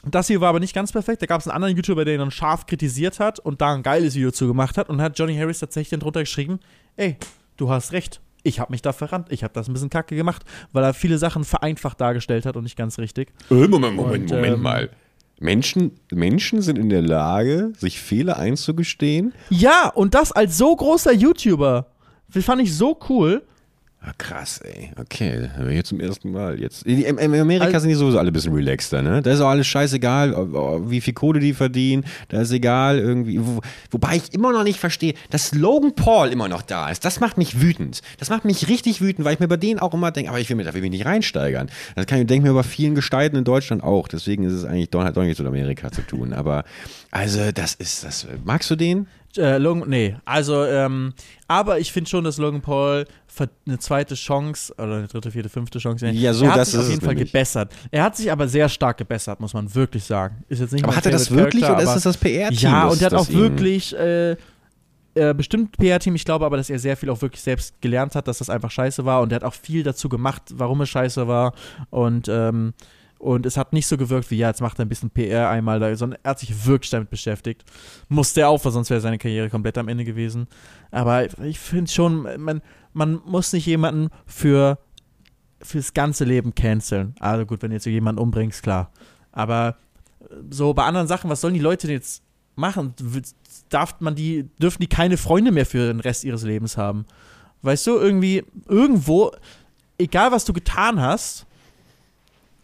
[0.04, 1.22] das hier war aber nicht ganz perfekt.
[1.22, 3.82] Da gab es einen anderen YouTuber, der ihn dann scharf kritisiert hat und da ein
[3.82, 6.60] geiles Video zu gemacht hat und hat Johnny Harris tatsächlich dann drunter geschrieben,
[6.96, 7.16] ey,
[7.56, 8.20] du hast recht.
[8.44, 9.26] Ich habe mich da verrannt.
[9.30, 12.62] Ich habe das ein bisschen kacke gemacht, weil er viele Sachen vereinfacht dargestellt hat und
[12.62, 13.32] nicht ganz richtig.
[13.50, 14.90] Äh, Moment, Moment, Und, Moment ähm, mal.
[15.40, 19.34] Menschen, Menschen sind in der Lage, sich Fehler einzugestehen.
[19.50, 21.86] Ja, und das als so großer YouTuber.
[22.32, 23.42] Das fand ich so cool.
[24.00, 24.92] Ah, krass, ey.
[24.96, 26.60] Okay, jetzt zum ersten Mal.
[26.60, 26.86] Jetzt.
[26.86, 29.22] In, in Amerika Also- sind die sowieso alle ein bisschen relaxter, ne?
[29.22, 30.34] Da ist auch alles scheißegal,
[30.88, 32.04] wie viel Kohle die verdienen.
[32.28, 33.40] Da ist egal irgendwie.
[33.44, 37.04] Wo, wobei ich immer noch nicht verstehe, dass Logan Paul immer noch da ist.
[37.04, 38.00] Das macht mich wütend.
[38.18, 40.48] Das macht mich richtig wütend, weil ich mir bei denen auch immer denke, aber ich
[40.48, 41.68] will mir da will mich nicht reinsteigern.
[41.96, 44.06] Das kann ich denke mir bei vielen Gestalten in Deutschland auch.
[44.06, 46.32] Deswegen ist es eigentlich doch, hat doch nichts mit Amerika zu tun.
[46.32, 46.62] Aber
[47.10, 48.28] also, das ist das.
[48.44, 49.08] Magst du den?
[49.36, 51.12] Äh, Logan, nee, also, ähm,
[51.46, 53.06] aber ich finde schon, dass Logan Paul
[53.66, 56.08] eine zweite Chance oder eine dritte, vierte, fünfte Chance.
[56.08, 57.30] Ja, so, er hat das sich auf jeden Fall nämlich.
[57.30, 57.72] gebessert.
[57.90, 60.44] Er hat sich aber sehr stark gebessert, muss man wirklich sagen.
[60.48, 62.58] Ist jetzt nicht Aber hat er das wirklich oder ist das das PR-Team?
[62.58, 64.32] Ja, und er hat auch wirklich äh,
[65.18, 66.14] äh, bestimmt PR-Team.
[66.14, 68.70] Ich glaube aber, dass er sehr viel auch wirklich selbst gelernt hat, dass das einfach
[68.70, 69.20] scheiße war.
[69.20, 71.54] Und er hat auch viel dazu gemacht, warum es scheiße war.
[71.90, 72.74] Und, ähm,
[73.18, 75.80] und es hat nicht so gewirkt wie, ja, jetzt macht er ein bisschen PR einmal
[75.80, 77.64] da, sondern er hat sich wirklich damit beschäftigt.
[78.08, 80.46] Musste er auch, weil sonst wäre seine Karriere komplett am Ende gewesen.
[80.90, 82.62] Aber ich finde schon, man,
[82.92, 84.78] man muss nicht jemanden für
[85.60, 87.14] fürs ganze Leben canceln.
[87.18, 88.92] Also gut, wenn du jetzt jemanden umbringst, klar.
[89.32, 89.76] Aber
[90.50, 92.22] so bei anderen Sachen, was sollen die Leute denn jetzt
[92.54, 92.94] machen?
[93.68, 97.06] Darf man die, dürfen die keine Freunde mehr für den Rest ihres Lebens haben?
[97.62, 99.32] Weißt du, irgendwie, irgendwo,
[99.98, 101.47] egal was du getan hast,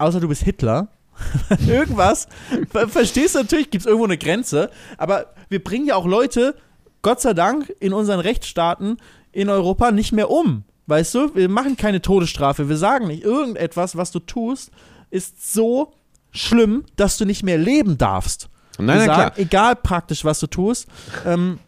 [0.05, 0.89] außer du bist Hitler,
[1.67, 2.29] irgendwas,
[2.71, 6.57] ver verstehst du, natürlich gibt es irgendwo eine Grenze, aber wir bringen ja auch Leute,
[7.03, 8.99] Gott sei Dank, in unseren Rechtsstaaten
[9.33, 10.65] in Europa nicht mehr um.
[10.87, 14.71] Weißt du, wir machen keine Todesstrafe, wir sagen nicht, irgendetwas, was du tust,
[15.11, 15.95] ist so
[16.31, 18.49] schlimm, dass du nicht mehr leben darfst.
[18.79, 19.39] Nein, wir sagen, klar.
[19.39, 20.89] egal praktisch, was du tust,
[21.25, 21.59] ähm,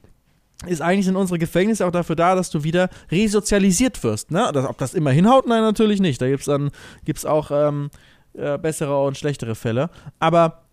[0.66, 4.30] ist eigentlich sind unsere Gefängnisse auch dafür da, dass du wieder resozialisiert wirst.
[4.30, 4.50] Ne?
[4.68, 5.46] Ob das immer hinhaut?
[5.46, 6.20] Nein, natürlich nicht.
[6.20, 6.70] Da gibt es dann
[7.04, 7.90] gibt's auch ähm,
[8.36, 9.90] äh, bessere und schlechtere Fälle.
[10.18, 10.65] Aber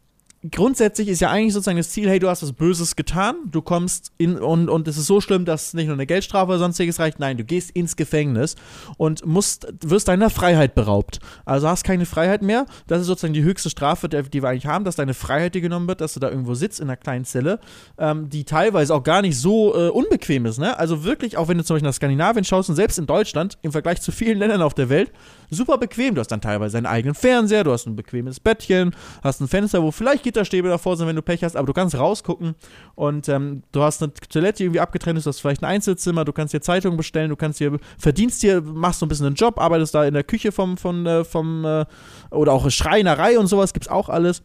[0.51, 4.11] grundsätzlich ist ja eigentlich sozusagen das Ziel, hey, du hast was Böses getan, du kommst
[4.17, 7.19] in und, und es ist so schlimm, dass nicht nur eine Geldstrafe oder sonstiges reicht,
[7.19, 8.55] nein, du gehst ins Gefängnis
[8.97, 11.19] und musst, wirst deiner Freiheit beraubt.
[11.45, 12.65] Also hast keine Freiheit mehr.
[12.87, 15.87] Das ist sozusagen die höchste Strafe, die wir eigentlich haben, dass deine Freiheit dir genommen
[15.87, 17.59] wird, dass du da irgendwo sitzt in einer kleinen Zelle,
[17.97, 20.59] ähm, die teilweise auch gar nicht so äh, unbequem ist.
[20.59, 20.77] Ne?
[20.77, 23.71] Also wirklich, auch wenn du zum Beispiel nach Skandinavien schaust und selbst in Deutschland, im
[23.71, 25.11] Vergleich zu vielen Ländern auf der Welt,
[25.49, 26.15] super bequem.
[26.15, 29.81] Du hast dann teilweise deinen eigenen Fernseher, du hast ein bequemes Bettchen, hast ein Fenster,
[29.83, 32.55] wo vielleicht Gitterstäbe davor sind, wenn du Pech hast, aber du kannst rausgucken
[32.95, 36.53] und ähm, du hast eine Toilette, irgendwie abgetrennt du hast vielleicht ein Einzelzimmer, du kannst
[36.53, 39.93] dir Zeitungen bestellen, du kannst dir, verdienst dir, machst so ein bisschen einen Job, arbeitest
[39.93, 41.85] da in der Küche vom, von, äh, vom äh,
[42.31, 44.41] oder auch Schreinerei und sowas, gibt's auch alles.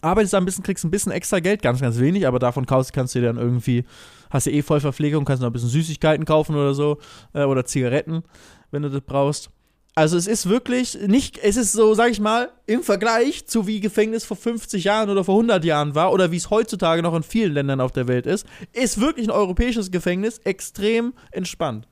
[0.00, 2.92] Arbeitest da ein bisschen, kriegst ein bisschen extra Geld, ganz, ganz wenig, aber davon kaufst,
[2.92, 3.84] kannst du dir dann irgendwie,
[4.30, 6.98] hast du eh Vollverpflegung, kannst noch ein bisschen Süßigkeiten kaufen oder so,
[7.34, 8.24] äh, oder Zigaretten,
[8.70, 9.50] wenn du das brauchst.
[9.96, 13.78] Also es ist wirklich nicht, es ist so, sag ich mal, im Vergleich zu wie
[13.78, 17.22] Gefängnis vor 50 Jahren oder vor 100 Jahren war oder wie es heutzutage noch in
[17.22, 21.86] vielen Ländern auf der Welt ist, ist wirklich ein europäisches Gefängnis extrem entspannt.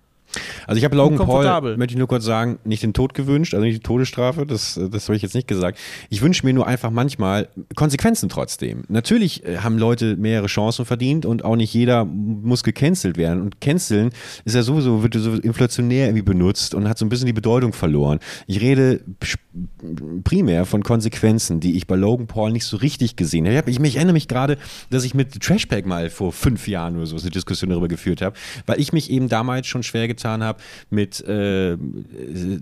[0.67, 3.65] Also ich habe Logan Paul, möchte ich nur kurz sagen, nicht den Tod gewünscht, also
[3.65, 5.79] nicht die Todesstrafe, das, das habe ich jetzt nicht gesagt.
[6.11, 8.85] Ich wünsche mir nur einfach manchmal Konsequenzen trotzdem.
[8.89, 13.43] Natürlich äh, haben Leute mehrere Chancen verdient und auch nicht jeder muss gecancelt werden.
[13.43, 14.11] Und canceln
[14.45, 17.73] ist ja sowieso, wird so inflationär irgendwie benutzt und hat so ein bisschen die Bedeutung
[17.73, 18.19] verloren.
[18.47, 19.01] Ich rede
[20.25, 23.71] primär von Konsequenzen, die ich bei Logan Paul nicht so richtig gesehen habe.
[23.71, 24.57] Ich, ich erinnere mich gerade,
[24.91, 28.37] dass ich mit Trashpack mal vor fünf Jahren oder so eine Diskussion darüber geführt habe,
[28.67, 31.77] weil ich mich eben damals schon schwer getan habe mit, äh,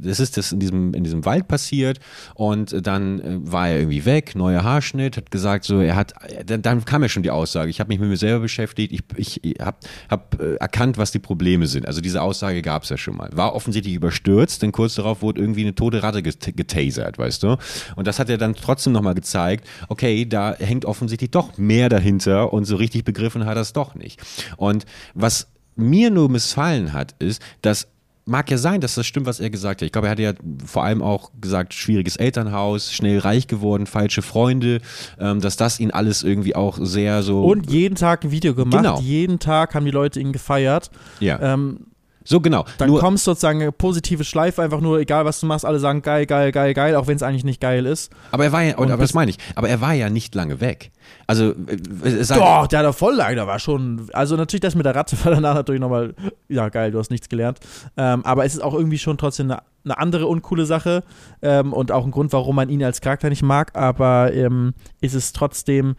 [0.03, 2.01] das ist das in diesem, in diesem Wald passiert
[2.35, 6.15] und dann äh, war er irgendwie weg, neuer Haarschnitt, hat gesagt so, er hat,
[6.47, 9.45] dann, dann kam ja schon die Aussage, ich habe mich mit mir selber beschäftigt, ich,
[9.45, 9.77] ich habe
[10.09, 11.87] hab, äh, erkannt, was die Probleme sind.
[11.87, 13.31] Also diese Aussage gab es ja schon mal.
[13.33, 16.41] War offensichtlich überstürzt, denn kurz darauf wurde irgendwie eine tote Ratte get
[16.85, 17.57] getasert, weißt du?
[17.97, 22.53] Und das hat er dann trotzdem nochmal gezeigt, okay, da hängt offensichtlich doch mehr dahinter
[22.53, 24.21] und so richtig begriffen hat er es doch nicht.
[24.57, 27.89] Und was mir nur missfallen hat, ist, dass
[28.27, 29.87] mag ja sein, dass das stimmt, was er gesagt hat.
[29.87, 30.33] Ich glaube, er hatte ja
[30.65, 34.81] vor allem auch gesagt, schwieriges Elternhaus, schnell reich geworden, falsche Freunde,
[35.19, 37.45] ähm, dass das ihn alles irgendwie auch sehr so.
[37.45, 38.85] Und jeden Tag ein Video gemacht.
[38.85, 39.01] Genau.
[39.01, 40.91] Jeden Tag haben die Leute ihn gefeiert.
[41.19, 41.87] ja, Ähm,
[42.31, 42.65] so genau.
[42.79, 46.01] dann Nur, kommst sozusagen eine positive Schleife, einfach nur, egal was du machst, alle sagen
[46.01, 48.13] geil, geil, geil, geil, auch wenn es eigentlich nicht geil ist.
[48.31, 50.61] aber er war ja, Und aber das meine ich, aber er war ja nicht lange
[50.61, 50.93] weg.
[51.27, 54.07] Also, äh, es sei- Doch, der hat doch voll lange, der war schon.
[54.13, 56.15] Also natürlich das mit der Ratte war danach natürlich nochmal,
[56.49, 57.59] ja geil, du hast nichts gelernt.
[57.97, 61.03] Ähm, aber es ist auch irgendwie schon trotzdem eine, eine andere uncoole Sache
[61.43, 63.77] ähm, und auch ein Grund, warum man ihn als Charakter nicht mag.
[63.77, 65.97] Aber ähm, ist es trotzdem,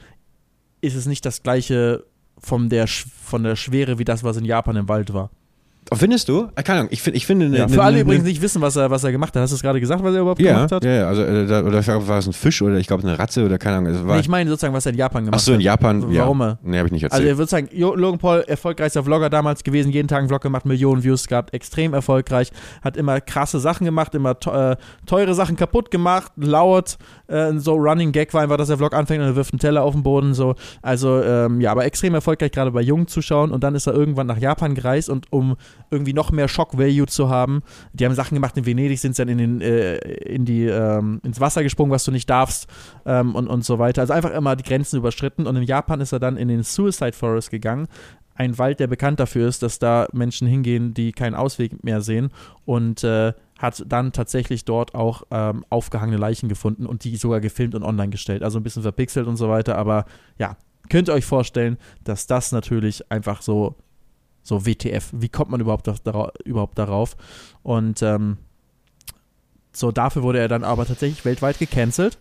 [0.79, 2.05] ist es nicht das gleiche
[2.37, 5.29] von der, von der Schwere wie das, was in Japan im Wald war.
[5.93, 6.47] Findest du?
[6.55, 7.49] Äh, Keine Ahnung, ich, find, ich finde.
[7.49, 9.41] Ne, Ja, für alle ne- übrigens nicht wissen, was er, was er gemacht hat.
[9.41, 10.85] Hast du es gerade gesagt, was er überhaupt Ja, gemacht hat?
[10.85, 13.19] ja, ja, also, äh, oder ich glaube, war es ein Fisch oder ich glaube eine
[13.19, 14.05] Ratze oder keine Ahnung.
[14.07, 15.63] Nee, ich meine sozusagen, was er in Japan gemacht ach so, in hat.
[15.65, 16.09] Japan.
[16.11, 16.21] Ja.
[16.21, 16.59] Warum er?
[16.63, 17.29] Nee, habe ich nicht Also erzählt.
[17.29, 21.03] er würde sagen, Logan Paul, erfolgreichster Vlogger damals gewesen, jeden Tag einen Vlog gemacht, Millionen
[21.03, 26.31] Views gehabt, extrem erfolgreich, hat immer krasse Sachen gemacht, immer äh, teure Sachen kaputt gemacht,
[26.37, 29.59] laut, äh, so Running Gag war einfach, dass der Vlog anfängt und er wirft einen
[29.59, 30.55] Teller auf den Boden, so.
[30.81, 34.27] Also, ähm, ja, aber extrem erfolgreich, gerade bei jungen Zuschauern und dann ist er irgendwann
[34.27, 35.57] nach Japan gereist und um
[35.89, 37.63] irgendwie noch mehr Shock-Value zu haben,
[37.93, 41.19] die haben Sachen gemacht, in Venedig sind sie dann in, den, äh, in die, ähm,
[41.23, 42.67] ins Wasser gesprungen, was du nicht darfst
[43.05, 44.01] ähm, und, und so weiter.
[44.01, 47.13] Also einfach immer die Grenzen überschritten und in Japan ist er dann in den Suicide
[47.13, 47.87] Forest gegangen.
[48.35, 52.29] Ein Wald, der bekannt dafür ist, dass da Menschen hingehen, die keinen Ausweg mehr sehen
[52.65, 57.75] und äh, hat dann tatsächlich dort auch ähm, aufgehangene Leichen gefunden und die sogar gefilmt
[57.75, 58.41] und online gestellt.
[58.41, 60.05] Also ein bisschen verpixelt und so weiter, aber
[60.39, 60.57] ja,
[60.89, 63.75] könnt ihr euch vorstellen, dass das natürlich einfach so,
[64.43, 65.89] so WTF, wie kommt man überhaupt,
[66.45, 67.15] überhaupt darauf?
[67.63, 68.37] Und ähm,
[69.71, 72.17] so dafür wurde er dann aber tatsächlich weltweit gecancelt,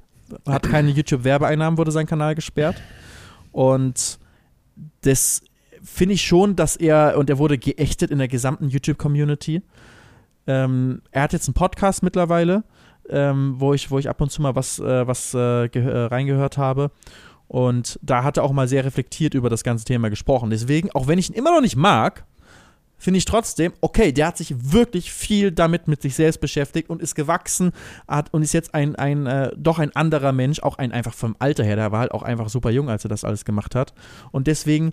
[0.47, 2.77] hat keine YouTube-Werbeeinnahmen, wurde sein Kanal gesperrt
[3.53, 4.19] und
[5.03, 5.43] das
[5.83, 9.63] finde ich schon, dass er, und er wurde geächtet in der gesamten YouTube-Community.
[10.47, 12.65] Ähm, er hat jetzt einen Podcast mittlerweile,
[13.09, 16.59] ähm, wo, ich, wo ich ab und zu mal was, äh, was äh, äh, reingehört
[16.59, 16.91] habe.
[17.51, 20.51] Und da hat er auch mal sehr reflektiert über das ganze Thema gesprochen.
[20.51, 22.25] Deswegen, auch wenn ich ihn immer noch nicht mag,
[22.97, 27.03] finde ich trotzdem, okay, der hat sich wirklich viel damit mit sich selbst beschäftigt und
[27.03, 27.73] ist gewachsen
[28.07, 31.35] hat und ist jetzt ein, ein äh, doch ein anderer Mensch, auch ein einfach vom
[31.41, 33.95] Alter her, der war halt auch einfach super jung, als er das alles gemacht hat.
[34.31, 34.93] Und deswegen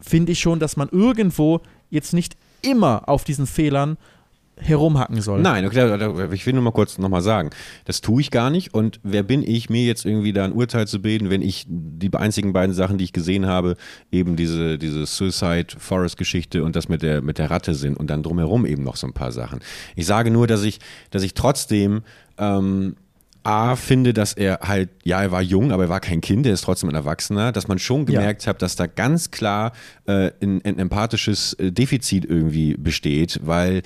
[0.00, 3.98] finde ich schon, dass man irgendwo jetzt nicht immer auf diesen Fehlern
[4.56, 5.40] herumhacken soll.
[5.40, 7.50] Nein, okay, ich will nur mal kurz nochmal sagen,
[7.84, 10.86] das tue ich gar nicht und wer bin ich, mir jetzt irgendwie da ein Urteil
[10.86, 13.76] zu bilden, wenn ich die einzigen beiden Sachen, die ich gesehen habe,
[14.12, 18.08] eben diese, diese Suicide Forest Geschichte und das mit der, mit der Ratte sind und
[18.08, 19.60] dann drumherum eben noch so ein paar Sachen.
[19.96, 20.78] Ich sage nur, dass ich,
[21.10, 22.02] dass ich trotzdem,
[22.38, 22.96] ähm,
[23.46, 26.54] A, finde, dass er halt, ja, er war jung, aber er war kein Kind, er
[26.54, 28.20] ist trotzdem ein Erwachsener, dass man schon Ja.
[28.20, 29.72] gemerkt hat, dass da ganz klar
[30.06, 33.82] äh, ein, ein empathisches äh, Defizit irgendwie besteht, weil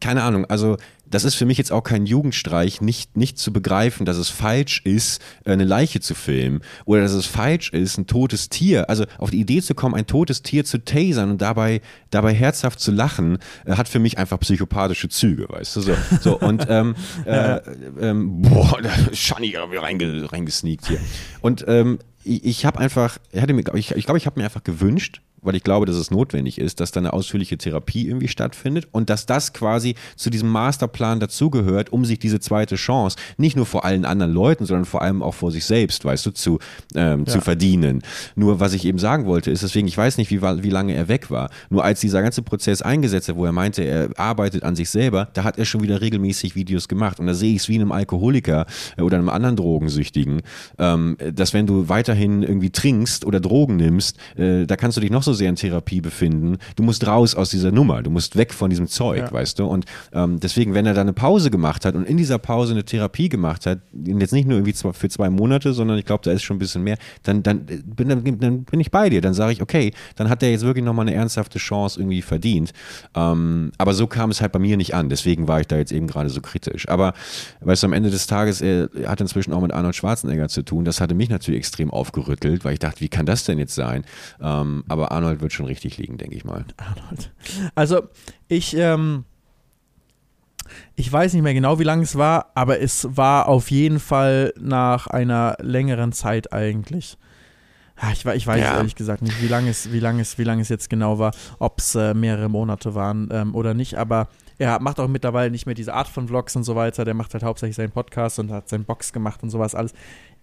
[0.00, 0.76] keine Ahnung, also
[1.10, 4.82] das ist für mich jetzt auch kein Jugendstreich, nicht, nicht zu begreifen, dass es falsch
[4.84, 9.04] ist, äh, eine Leiche zu filmen oder dass es falsch ist, ein totes Tier, also
[9.18, 11.80] auf die Idee zu kommen, ein totes Tier zu tasern und dabei,
[12.10, 15.94] dabei herzhaft zu lachen, äh, hat für mich einfach psychopathische Züge, weißt du, so.
[16.20, 16.94] so und ähm,
[17.24, 17.60] äh,
[18.00, 21.00] ähm, boah, da ist Shani reinge, reingesneakt hier.
[21.40, 24.44] Und ähm, ich, ich habe einfach, ich hatte mir, ich, ich glaube, ich habe mir
[24.44, 28.28] einfach gewünscht, weil ich glaube, dass es notwendig ist, dass da eine ausführliche Therapie irgendwie
[28.28, 33.56] stattfindet und dass das quasi zu diesem Masterplan dazugehört, um sich diese zweite Chance nicht
[33.56, 36.58] nur vor allen anderen Leuten, sondern vor allem auch vor sich selbst, weißt du, zu,
[36.94, 38.02] ähm, zu verdienen.
[38.34, 41.08] Nur was ich eben sagen wollte, ist deswegen, ich weiß nicht, wie, wie lange er
[41.08, 41.50] weg war.
[41.70, 45.28] Nur als dieser ganze Prozess eingesetzt hat, wo er meinte, er arbeitet an sich selber,
[45.34, 47.20] da hat er schon wieder regelmäßig Videos gemacht.
[47.20, 48.66] Und da sehe ich es wie einem Alkoholiker
[48.96, 50.42] äh, oder einem anderen Drogensüchtigen,
[50.78, 55.10] ähm, dass wenn du weiterhin irgendwie trinkst oder Drogen nimmst, äh, da kannst du dich
[55.10, 56.58] noch so sehr in Therapie befinden.
[56.76, 59.32] Du musst raus aus dieser Nummer, du musst weg von diesem Zeug, Ja.
[59.32, 59.66] weißt du?
[59.66, 62.84] Und ähm, deswegen, wenn er da eine Pause gemacht hat und in dieser Pause eine
[62.84, 66.42] Therapie gemacht hat, jetzt nicht nur irgendwie für zwei Monate, sondern ich glaube, da ist
[66.42, 69.20] schon ein bisschen mehr, dann, dann, äh, bin, dann, dann bin ich bei dir.
[69.20, 72.72] Dann sage ich, okay, dann hat er jetzt wirklich nochmal eine ernsthafte Chance irgendwie verdient.
[73.14, 75.08] Ähm, aber so kam es halt bei mir nicht an.
[75.08, 76.88] Deswegen war ich da jetzt eben gerade so kritisch.
[76.88, 77.14] Aber
[77.60, 80.84] weißt du, am Ende des Tages, er hat inzwischen auch mit Arnold Schwarzenegger zu tun.
[80.84, 84.04] Das hatte mich natürlich extrem aufgerüttelt, weil ich dachte, wie kann das denn jetzt sein?
[84.40, 86.64] Ähm, aber Arnold wird schon richtig liegen, denke ich mal.
[86.76, 87.32] Arnold.
[87.74, 88.02] Also,
[88.48, 89.24] ich, ähm,
[90.96, 94.52] ich weiß nicht mehr genau, wie lange es war, aber es war auf jeden Fall
[94.60, 97.16] nach einer längeren Zeit eigentlich.
[97.96, 98.76] Ah, Ich, ich weiß Ja.
[98.76, 101.32] ehrlich gesagt nicht, wie lange es, wie lange es, wie lange es jetzt genau war,
[101.58, 105.66] ob es äh, mehrere Monate waren ähm, oder nicht, aber er macht auch mittlerweile nicht
[105.66, 107.04] mehr diese Art von Vlogs und so weiter.
[107.04, 109.92] Der macht halt hauptsächlich seinen Podcast und hat seinen Box gemacht und sowas alles.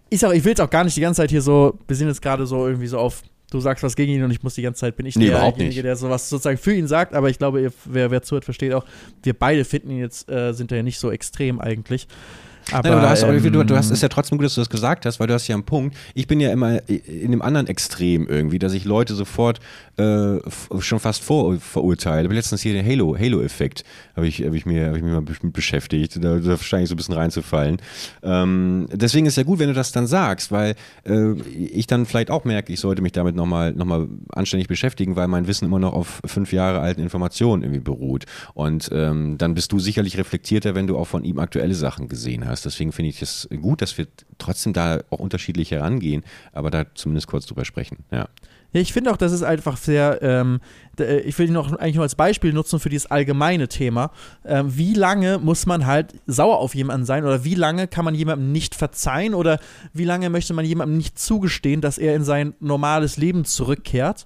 [0.09, 2.07] Ist auch, ich will es auch gar nicht die ganze Zeit hier so, wir sind
[2.07, 3.21] jetzt gerade so irgendwie so auf
[3.55, 5.81] du sagst was gegen ihn und ich muss die ganze Zeit, bin ich Nee, derjenige,
[5.81, 8.85] der sowas sozusagen für ihn sagt, aber ich glaube, ihr, wer, wer zuhört, versteht auch,
[9.23, 12.07] wir beide finden ihn jetzt, äh, sind ja nicht so extrem eigentlich.
[12.71, 14.55] Aber, Nein, aber du hast, aber du, du hast ähm, es ja trotzdem gut, dass
[14.55, 15.95] du das gesagt hast, weil du hast ja einen Punkt.
[16.13, 19.59] Ich bin ja immer in dem anderen Extrem irgendwie, dass ich Leute sofort
[19.97, 20.37] äh,
[20.79, 22.25] schon fast vor, verurteile.
[22.25, 23.83] Aber letztens hier den Halo, Halo-Effekt
[24.15, 26.95] habe ich, hab ich, mir- hab ich mich mal mit beschäftigt, da, da wahrscheinlich so
[26.95, 27.77] ein bisschen reinzufallen.
[28.23, 30.75] Ähm, deswegen ist ja gut, wenn du das dann sagst, weil
[31.07, 35.15] äh, ich dann vielleicht auch merke, ich sollte mich damit nochmal noch mal anständig beschäftigen,
[35.15, 38.25] weil mein Wissen immer noch auf fünf Jahre alten Informationen irgendwie beruht.
[38.53, 42.45] Und ähm, dann bist du sicherlich reflektierter, wenn du auch von ihm aktuelle Sachen gesehen
[42.47, 42.54] hast.
[42.61, 47.27] Deswegen finde ich es gut, dass wir trotzdem da auch unterschiedlich herangehen, aber da zumindest
[47.27, 47.97] kurz drüber sprechen.
[48.11, 48.27] Ja.
[48.81, 52.03] Ich finde auch, das ist einfach sehr, ähm, äh, ich will ihn noch eigentlich nur
[52.03, 54.11] als Beispiel nutzen für dieses allgemeine Thema.
[54.45, 58.15] Ähm, wie lange muss man halt sauer auf jemanden sein oder wie lange kann man
[58.15, 59.59] jemandem nicht verzeihen oder
[59.93, 64.25] wie lange möchte man jemandem nicht zugestehen, dass er in sein normales Leben zurückkehrt?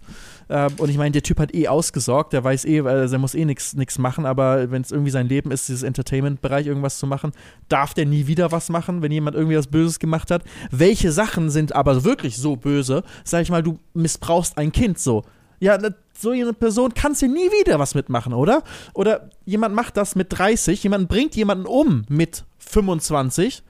[0.49, 3.36] Ähm, und ich meine, der Typ hat eh ausgesorgt, der weiß eh, also er muss
[3.36, 7.32] eh nichts machen, aber wenn es irgendwie sein Leben ist, dieses Entertainment-Bereich irgendwas zu machen,
[7.70, 10.43] darf der nie wieder was machen, wenn jemand irgendwie was Böses gemacht hat.
[10.72, 13.03] Welche Sachen sind aber wirklich so böse?
[13.24, 15.24] Sag ich mal, du missbrauchst ein Kind so.
[15.60, 18.64] Ja, ne, so eine Person kannst du nie wieder was mitmachen, oder?
[18.93, 23.64] Oder jemand macht das mit 30, jemand bringt jemanden um mit 25.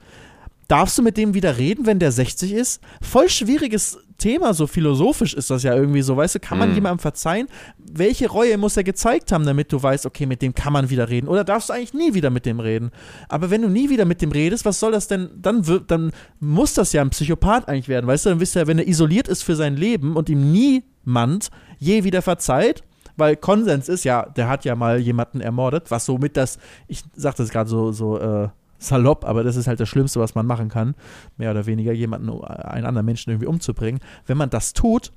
[0.68, 2.80] Darfst du mit dem wieder reden, wenn der 60 ist?
[3.02, 6.16] Voll schwieriges Thema, so philosophisch ist das ja irgendwie so.
[6.16, 6.74] Weißt du, kann man Mhm.
[6.76, 7.48] jemandem verzeihen?
[7.78, 11.08] Welche Reue muss er gezeigt haben, damit du weißt, okay, mit dem kann man wieder
[11.08, 11.26] reden?
[11.26, 12.92] Oder darfst du eigentlich nie wieder mit dem reden?
[13.28, 15.30] Aber wenn du nie wieder mit dem redest, was soll das denn?
[15.42, 18.30] Dann, wird, dann muss das ja ein Psychopath eigentlich werden, weißt du?
[18.30, 21.50] Dann wisst ihr ja, wenn er isoliert ist für sein Leben und ihm niemand
[21.80, 22.84] je wieder verzeiht,
[23.16, 27.34] weil Konsens ist ja, der hat ja mal jemanden ermordet, was somit das, ich sag
[27.34, 30.68] das gerade so, so äh, salopp, aber das ist halt das Schlimmste, was man machen
[30.68, 30.94] kann,
[31.36, 34.00] mehr oder weniger jemanden, einen anderen Menschen irgendwie umzubringen.
[34.26, 35.12] Wenn man das tut,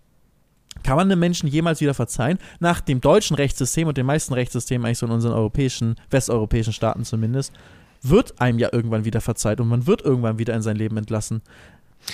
[0.83, 2.39] kann man einem Menschen jemals wieder verzeihen?
[2.59, 7.05] Nach dem deutschen Rechtssystem und den meisten Rechtssystemen, eigentlich so in unseren europäischen, westeuropäischen Staaten
[7.05, 7.53] zumindest,
[8.01, 11.41] wird einem ja irgendwann wieder verzeiht und man wird irgendwann wieder in sein Leben entlassen.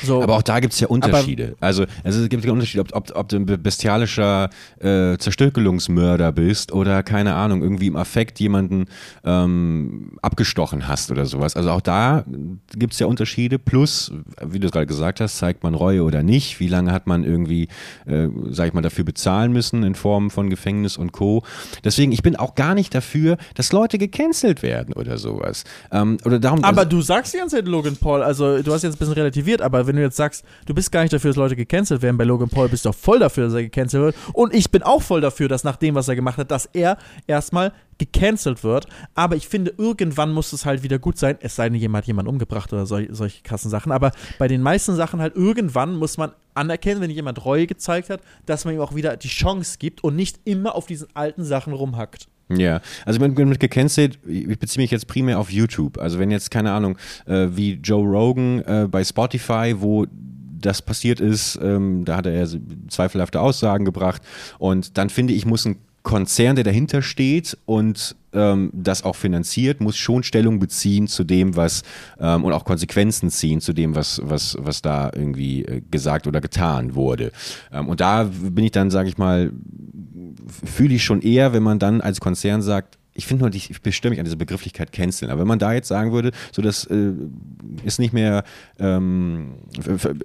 [0.03, 1.55] So, Aber auch da gibt es ja Unterschiede.
[1.59, 6.71] also, also es gibt ja Unterschiede, ob, ob, ob du ein bestialischer äh, Zerstückelungsmörder bist
[6.71, 8.85] oder keine Ahnung, irgendwie im Affekt jemanden
[9.23, 11.55] ähm, abgestochen hast oder sowas.
[11.55, 12.23] Also auch da
[12.75, 13.59] gibt es ja Unterschiede.
[13.59, 14.11] Plus,
[14.45, 16.59] wie du gerade gesagt hast, zeigt man Reue oder nicht?
[16.59, 17.67] Wie lange hat man irgendwie,
[18.05, 21.43] äh, sag ich mal, dafür bezahlen müssen in Form von Gefängnis und Co.
[21.83, 25.63] Deswegen, ich bin auch gar nicht dafür, dass Leute gecancelt werden oder sowas.
[25.91, 28.95] Ähm, oder darum, Aber du sagst die ganze Zeit Logan Paul, also du hast jetzt
[28.95, 31.55] ein bisschen relativiert, aber wenn du jetzt sagst, du bist gar nicht dafür, dass Leute
[31.55, 34.15] gecancelt werden, bei Logan Paul bist du doch voll dafür, dass er gecancelt wird.
[34.33, 36.97] Und ich bin auch voll dafür, dass nach dem, was er gemacht hat, dass er
[37.27, 38.87] erstmal gecancelt wird.
[39.13, 42.07] Aber ich finde, irgendwann muss es halt wieder gut sein, es sei denn, jemand hat
[42.07, 43.91] jemanden umgebracht oder sol solche krassen Sachen.
[43.91, 48.21] Aber bei den meisten Sachen halt, irgendwann muss man anerkennen, wenn jemand Reue gezeigt hat,
[48.45, 51.73] dass man ihm auch wieder die Chance gibt und nicht immer auf diesen alten Sachen
[51.73, 52.27] rumhackt.
[52.51, 55.99] Ja, also mit, mit gecancelt, ich beziehe mich jetzt primär auf YouTube.
[55.99, 60.07] Also wenn jetzt, keine Ahnung, äh, wie Joe Rogan äh, bei Spotify, wo
[60.59, 62.47] das passiert ist, ähm, da hat er
[62.89, 64.21] zweifelhafte Aussagen gebracht
[64.57, 69.81] und dann finde ich, muss ein Konzern, der dahinter steht und ähm, das auch finanziert,
[69.81, 71.83] muss schon Stellung beziehen zu dem, was
[72.19, 76.41] ähm, und auch Konsequenzen ziehen zu dem, was, was, was da irgendwie äh, gesagt oder
[76.41, 77.31] getan wurde.
[77.71, 79.51] Ähm, und da bin ich dann, sage ich mal,
[80.63, 84.11] fühle ich schon eher, wenn man dann als Konzern sagt, ich finde nur, ich bestimme
[84.11, 85.29] mich an diese Begrifflichkeit canceln.
[85.29, 87.11] Aber wenn man da jetzt sagen würde, so das äh,
[87.83, 88.43] ist nicht mehr,
[88.79, 89.55] ähm,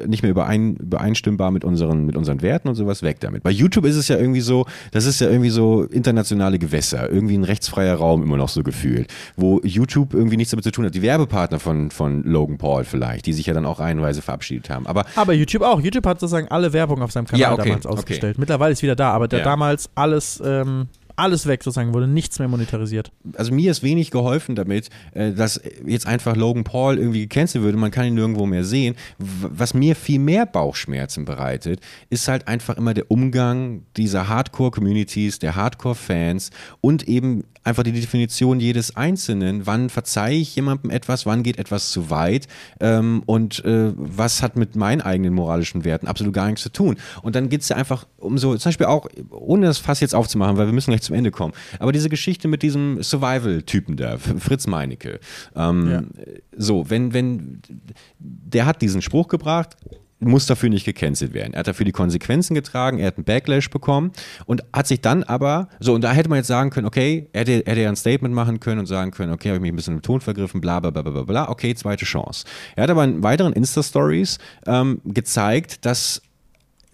[0.07, 3.43] nicht mehr überein, übereinstimmbar mit unseren, mit unseren Werten und sowas, weg damit.
[3.43, 7.37] Bei YouTube ist es ja irgendwie so, das ist ja irgendwie so internationale Gewässer, irgendwie
[7.37, 10.95] ein rechtsfreier Raum immer noch so gefühlt, wo YouTube irgendwie nichts damit zu tun hat.
[10.95, 14.87] Die Werbepartner von, von Logan Paul vielleicht, die sich ja dann auch reihenweise verabschiedet haben.
[14.87, 15.81] Aber Aber YouTube auch.
[15.81, 17.95] YouTube hat sozusagen alle Werbung auf seinem Kanal Ja, okay, damals okay.
[17.99, 18.39] ausgestellt.
[18.39, 19.45] Mittlerweile ist wieder da, aber der Ja.
[19.45, 20.87] damals alles, ähm,
[21.17, 23.13] alles weg sozusagen, wurde nichts mehr monetarisiert.
[23.37, 27.79] also mir ist wenig geholfen damit, äh, dass jetzt einfach Logan Paul irgendwie gecancelt würde,
[27.79, 28.97] man kann ihn nirgendwo mehr sehen.
[29.19, 35.57] Was mir viel mehr Bauchschmerzen bereitet, ist halt einfach immer der Umgang dieser Hardcore-Communities, der
[35.57, 36.51] Hardcore-Fans
[36.81, 39.67] und eben einfach die Definition jedes Einzelnen.
[39.67, 42.47] Wann verzeihe ich jemandem etwas, wann geht etwas zu weit
[42.81, 46.97] ähm, und äh, was hat mit meinen eigenen moralischen Werten absolut gar nichts zu tun.
[47.23, 50.15] Und dann geht es ja einfach um so, zum Beispiel auch, ohne das Fass jetzt
[50.15, 54.19] aufzumachen, weil wir müssen gleich zum Ende kommen, aber diese Geschichte mit diesem Survival-Typen da,
[54.19, 55.21] Fritz Meinecke.
[55.57, 56.03] Ähm, Ja.
[56.57, 57.61] So, wenn, wenn,
[58.19, 59.77] der hat diesen Spruch gebracht,
[60.25, 61.55] muss dafür nicht gecancelt werden.
[61.55, 64.13] Er hat dafür die Konsequenzen getragen, er hat einen Backlash bekommen
[64.47, 67.41] und hat sich dann aber, so, und da hätte man jetzt sagen können, okay, er
[67.41, 69.77] hätte, hätte ja ein Statement machen können und sagen können, okay, habe ich mich ein
[69.77, 72.45] bisschen im Ton vergriffen, bla, bla, bla, bla, bla, bla, okay, zweite Chance.
[72.77, 76.23] Er hat aber in weiteren Insta-Stories ähm, gezeigt, dass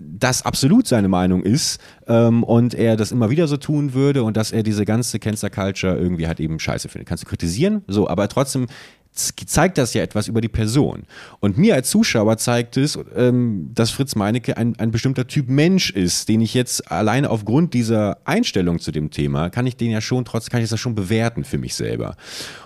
[0.00, 4.36] das absolut seine Meinung ist ähm, und er das immer wieder so tun würde und
[4.36, 7.06] dass er diese ganze Cancer Culture irgendwie halt eben scheiße findet.
[7.06, 8.66] Kannst du kritisieren, so, aber trotzdem
[9.12, 11.02] zeigt das ja etwas über die Person.
[11.40, 15.90] Und mir als Zuschauer zeigt es, ähm, dass Fritz Meinecke ein, ein bestimmter Typ Mensch
[15.90, 20.00] ist, den ich jetzt alleine aufgrund dieser Einstellung zu dem Thema, kann ich den ja
[20.00, 22.16] schon, trotzdem kann ich das schon bewerten für mich selber.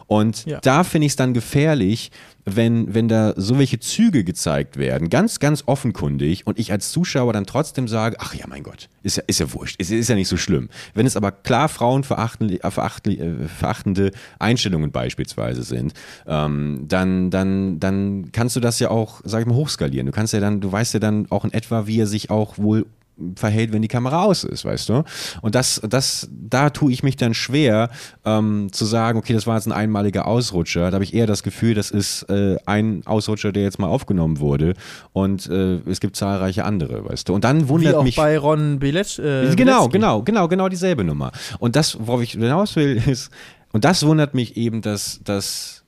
[0.06, 0.60] Und ja.
[0.60, 2.10] da finde ich es dann gefährlich,
[2.44, 7.32] wenn, wenn da so welche Züge gezeigt werden, ganz, ganz offenkundig und ich als Zuschauer
[7.32, 10.14] dann trotzdem sage, ach ja, mein Gott, ist ja, ist ja wurscht, ist, ist ja
[10.14, 10.68] nicht so schlimm.
[10.94, 15.94] Wenn es aber klar frauenverachtende äh, äh, Einstellungen beispielsweise sind,
[16.26, 20.06] ähm, dann, dann, dann kannst du das ja auch, sag ich mal, hochskalieren.
[20.06, 22.58] Du kannst ja dann, du weißt ja dann auch in etwa, wie er sich auch
[22.58, 22.86] wohl
[23.36, 25.04] verhält, wenn die Kamera aus ist, weißt du?
[25.40, 27.90] Und das, das, da tue ich mich dann schwer,
[28.24, 30.90] ähm, zu sagen, okay, das war jetzt ein einmaliger Ausrutscher.
[30.90, 34.40] Da habe ich eher das Gefühl, das ist äh, ein Ausrutscher, der jetzt mal aufgenommen
[34.40, 34.74] wurde.
[35.12, 37.34] Und äh, es gibt zahlreiche andere, weißt du?
[37.34, 38.16] Und dann wundert Wie auch mich.
[38.16, 41.32] bei Ron Bilet, äh, Genau, genau, genau, genau dieselbe Nummer.
[41.58, 43.30] Und das, worauf ich hinaus will, ist,
[43.72, 45.84] und das wundert mich eben, dass, dass,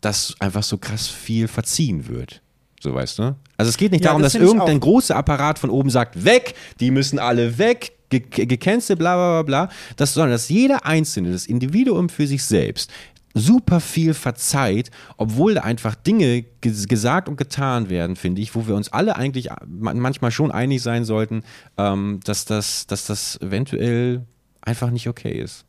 [0.00, 2.42] dass einfach so krass viel verziehen wird.
[2.80, 3.36] So weißt du?
[3.56, 6.54] Also es geht nicht ja, darum, das dass irgendein großer Apparat von oben sagt, weg,
[6.80, 9.74] die müssen alle weg, gecancelt, bla bla bla bla.
[9.96, 12.90] Das, sondern dass jeder Einzelne, das Individuum für sich selbst,
[13.34, 18.74] super viel verzeiht, obwohl da einfach Dinge gesagt und getan werden, finde ich, wo wir
[18.74, 21.42] uns alle eigentlich manchmal schon einig sein sollten,
[21.76, 24.26] ähm, dass, das, dass das eventuell
[24.62, 25.64] einfach nicht okay ist.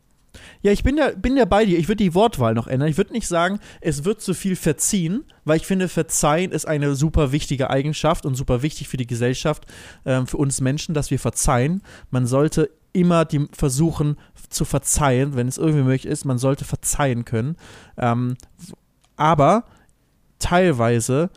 [0.61, 1.77] Ja, ich bin ja, bin ja bei dir.
[1.77, 2.89] Ich würde die Wortwahl noch ändern.
[2.89, 6.95] Ich würde nicht sagen, es wird zu viel verziehen, weil ich finde, verzeihen ist eine
[6.95, 9.65] super wichtige Eigenschaft und super wichtig für die Gesellschaft,
[10.03, 11.81] äh, für uns Menschen, dass wir verzeihen.
[12.09, 14.17] Man sollte immer die versuchen
[14.49, 16.25] zu verzeihen, wenn es irgendwie möglich ist.
[16.25, 17.55] Man sollte verzeihen können.
[17.97, 18.35] Ähm,
[19.15, 19.65] aber
[20.39, 21.29] teilweise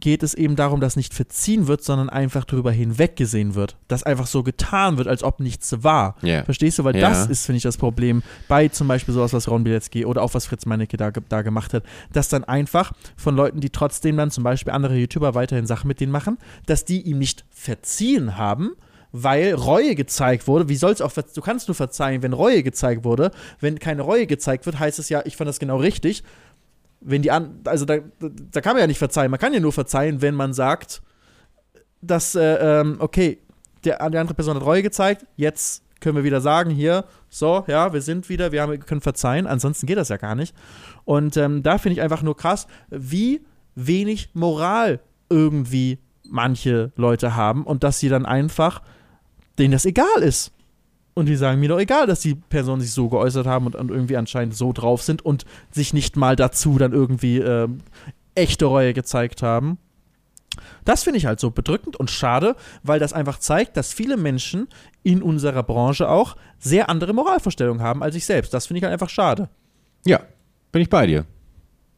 [0.00, 3.76] geht es eben darum, dass nicht verziehen wird, sondern einfach darüber hinweggesehen wird.
[3.88, 6.16] Dass einfach so getan wird, als ob nichts war.
[6.22, 6.44] Yeah.
[6.44, 6.84] Verstehst du?
[6.84, 7.08] Weil yeah.
[7.08, 10.34] das ist, finde ich, das Problem bei zum Beispiel sowas, was Ron Bilecki oder auch
[10.34, 14.30] was Fritz Meinecke da, da gemacht hat, dass dann einfach von Leuten, die trotzdem dann
[14.30, 18.72] zum Beispiel andere YouTuber weiterhin Sachen mit denen machen, dass die ihm nicht verziehen haben,
[19.12, 20.68] weil Reue gezeigt wurde.
[20.68, 23.30] Wie soll es auch, du kannst nur verzeihen, wenn Reue gezeigt wurde.
[23.60, 26.22] Wenn keine Reue gezeigt wird, heißt es ja, ich fand das genau richtig
[27.00, 29.30] wenn die an, also da, da kann man ja nicht verzeihen.
[29.30, 31.02] Man kann ja nur verzeihen, wenn man sagt,
[32.00, 33.38] dass, äh, ähm, okay,
[33.84, 37.92] der, die andere Person hat Reue gezeigt, jetzt können wir wieder sagen, hier, so, ja,
[37.92, 40.54] wir sind wieder, wir, haben, können verzeihen, ansonsten geht das ja gar nicht.
[41.04, 43.44] Und ähm, da finde ich einfach nur krass, wie
[43.74, 48.82] wenig Moral irgendwie manche Leute haben und dass sie dann einfach,
[49.58, 50.52] denen das egal ist.
[51.18, 53.90] Und die sagen mir doch egal, dass die Personen sich so geäußert haben und, und
[53.90, 57.66] irgendwie anscheinend so drauf sind und sich nicht mal dazu dann irgendwie äh,
[58.36, 59.78] echte Reue gezeigt haben.
[60.84, 62.54] Das finde ich halt so bedrückend und schade,
[62.84, 64.68] weil das einfach zeigt, dass viele Menschen
[65.02, 68.54] in unserer Branche auch sehr andere Moralvorstellungen haben als ich selbst.
[68.54, 69.48] Das finde ich halt einfach schade.
[70.06, 70.20] Ja,
[70.70, 71.24] bin ich bei dir.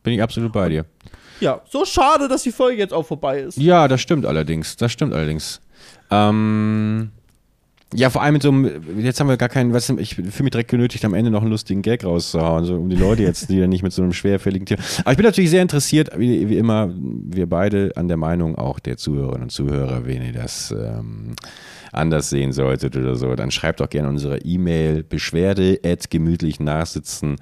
[0.02, 0.86] Bin ich absolut bei dir.
[1.40, 3.58] Ja, so schade, dass die Folge jetzt auch vorbei ist.
[3.58, 4.76] Ja, das stimmt allerdings.
[4.76, 5.60] Das stimmt allerdings.
[6.10, 7.12] Ähm,
[7.92, 10.50] ja, vor allem mit so einem, jetzt haben wir gar keinen, was ich fühle mich
[10.52, 13.56] direkt genötigt, am Ende noch einen lustigen Gag rauszuhauen, so um die Leute jetzt, die
[13.58, 14.78] ja nicht mit so einem schwerfälligen Tier.
[15.00, 18.78] Aber ich bin natürlich sehr interessiert, wie, wie immer, wir beide an der Meinung auch
[18.78, 21.34] der Zuhörerinnen und Zuhörer, wenn ihr das ähm,
[21.92, 27.36] anders sehen solltet oder so, dann schreibt doch gerne unsere E-Mail beschwerde at gemütlich nachsitzen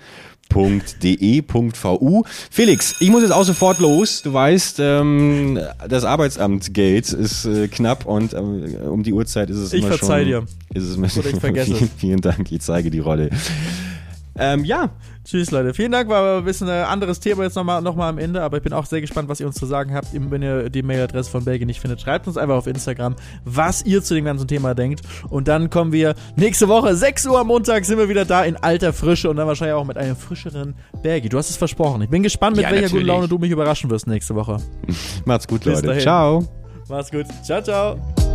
[0.51, 2.24] www.de.vu.
[2.51, 4.22] Felix, ich muss jetzt auch sofort los.
[4.22, 9.59] Du weißt, ähm, das Arbeitsamt Geld ist äh, knapp und ähm, um die Uhrzeit ist
[9.59, 9.94] es ich immer schon.
[9.94, 10.44] Ich verzeih dir.
[10.74, 13.30] Ist es Oder ich vergesse vielen, vielen Dank, ich zeige die Rolle.
[14.36, 14.90] Ähm, ja.
[15.29, 15.74] Tschüss, Leute.
[15.74, 16.09] Vielen Dank.
[16.09, 18.72] War ein bisschen ein anderes Thema jetzt nochmal noch mal am Ende, aber ich bin
[18.72, 20.09] auch sehr gespannt, was ihr uns zu sagen habt.
[20.14, 23.14] Wenn ihr die Mailadresse von Belgien nicht findet, schreibt uns einfach auf Instagram,
[23.45, 25.03] was ihr zu dem ganzen Thema denkt.
[25.29, 28.57] Und dann kommen wir nächste Woche, 6 Uhr am Montag, sind wir wieder da in
[28.57, 31.29] alter Frische und dann wahrscheinlich auch mit einem frischeren Belgi.
[31.29, 32.01] Du hast es versprochen.
[32.01, 34.57] Ich bin gespannt, mit ja, welcher guten Laune du mich überraschen wirst nächste Woche.
[35.26, 35.99] Macht's gut, Leute.
[35.99, 36.43] Ciao.
[36.89, 37.26] Macht's gut.
[37.45, 38.28] Ciao, ciao.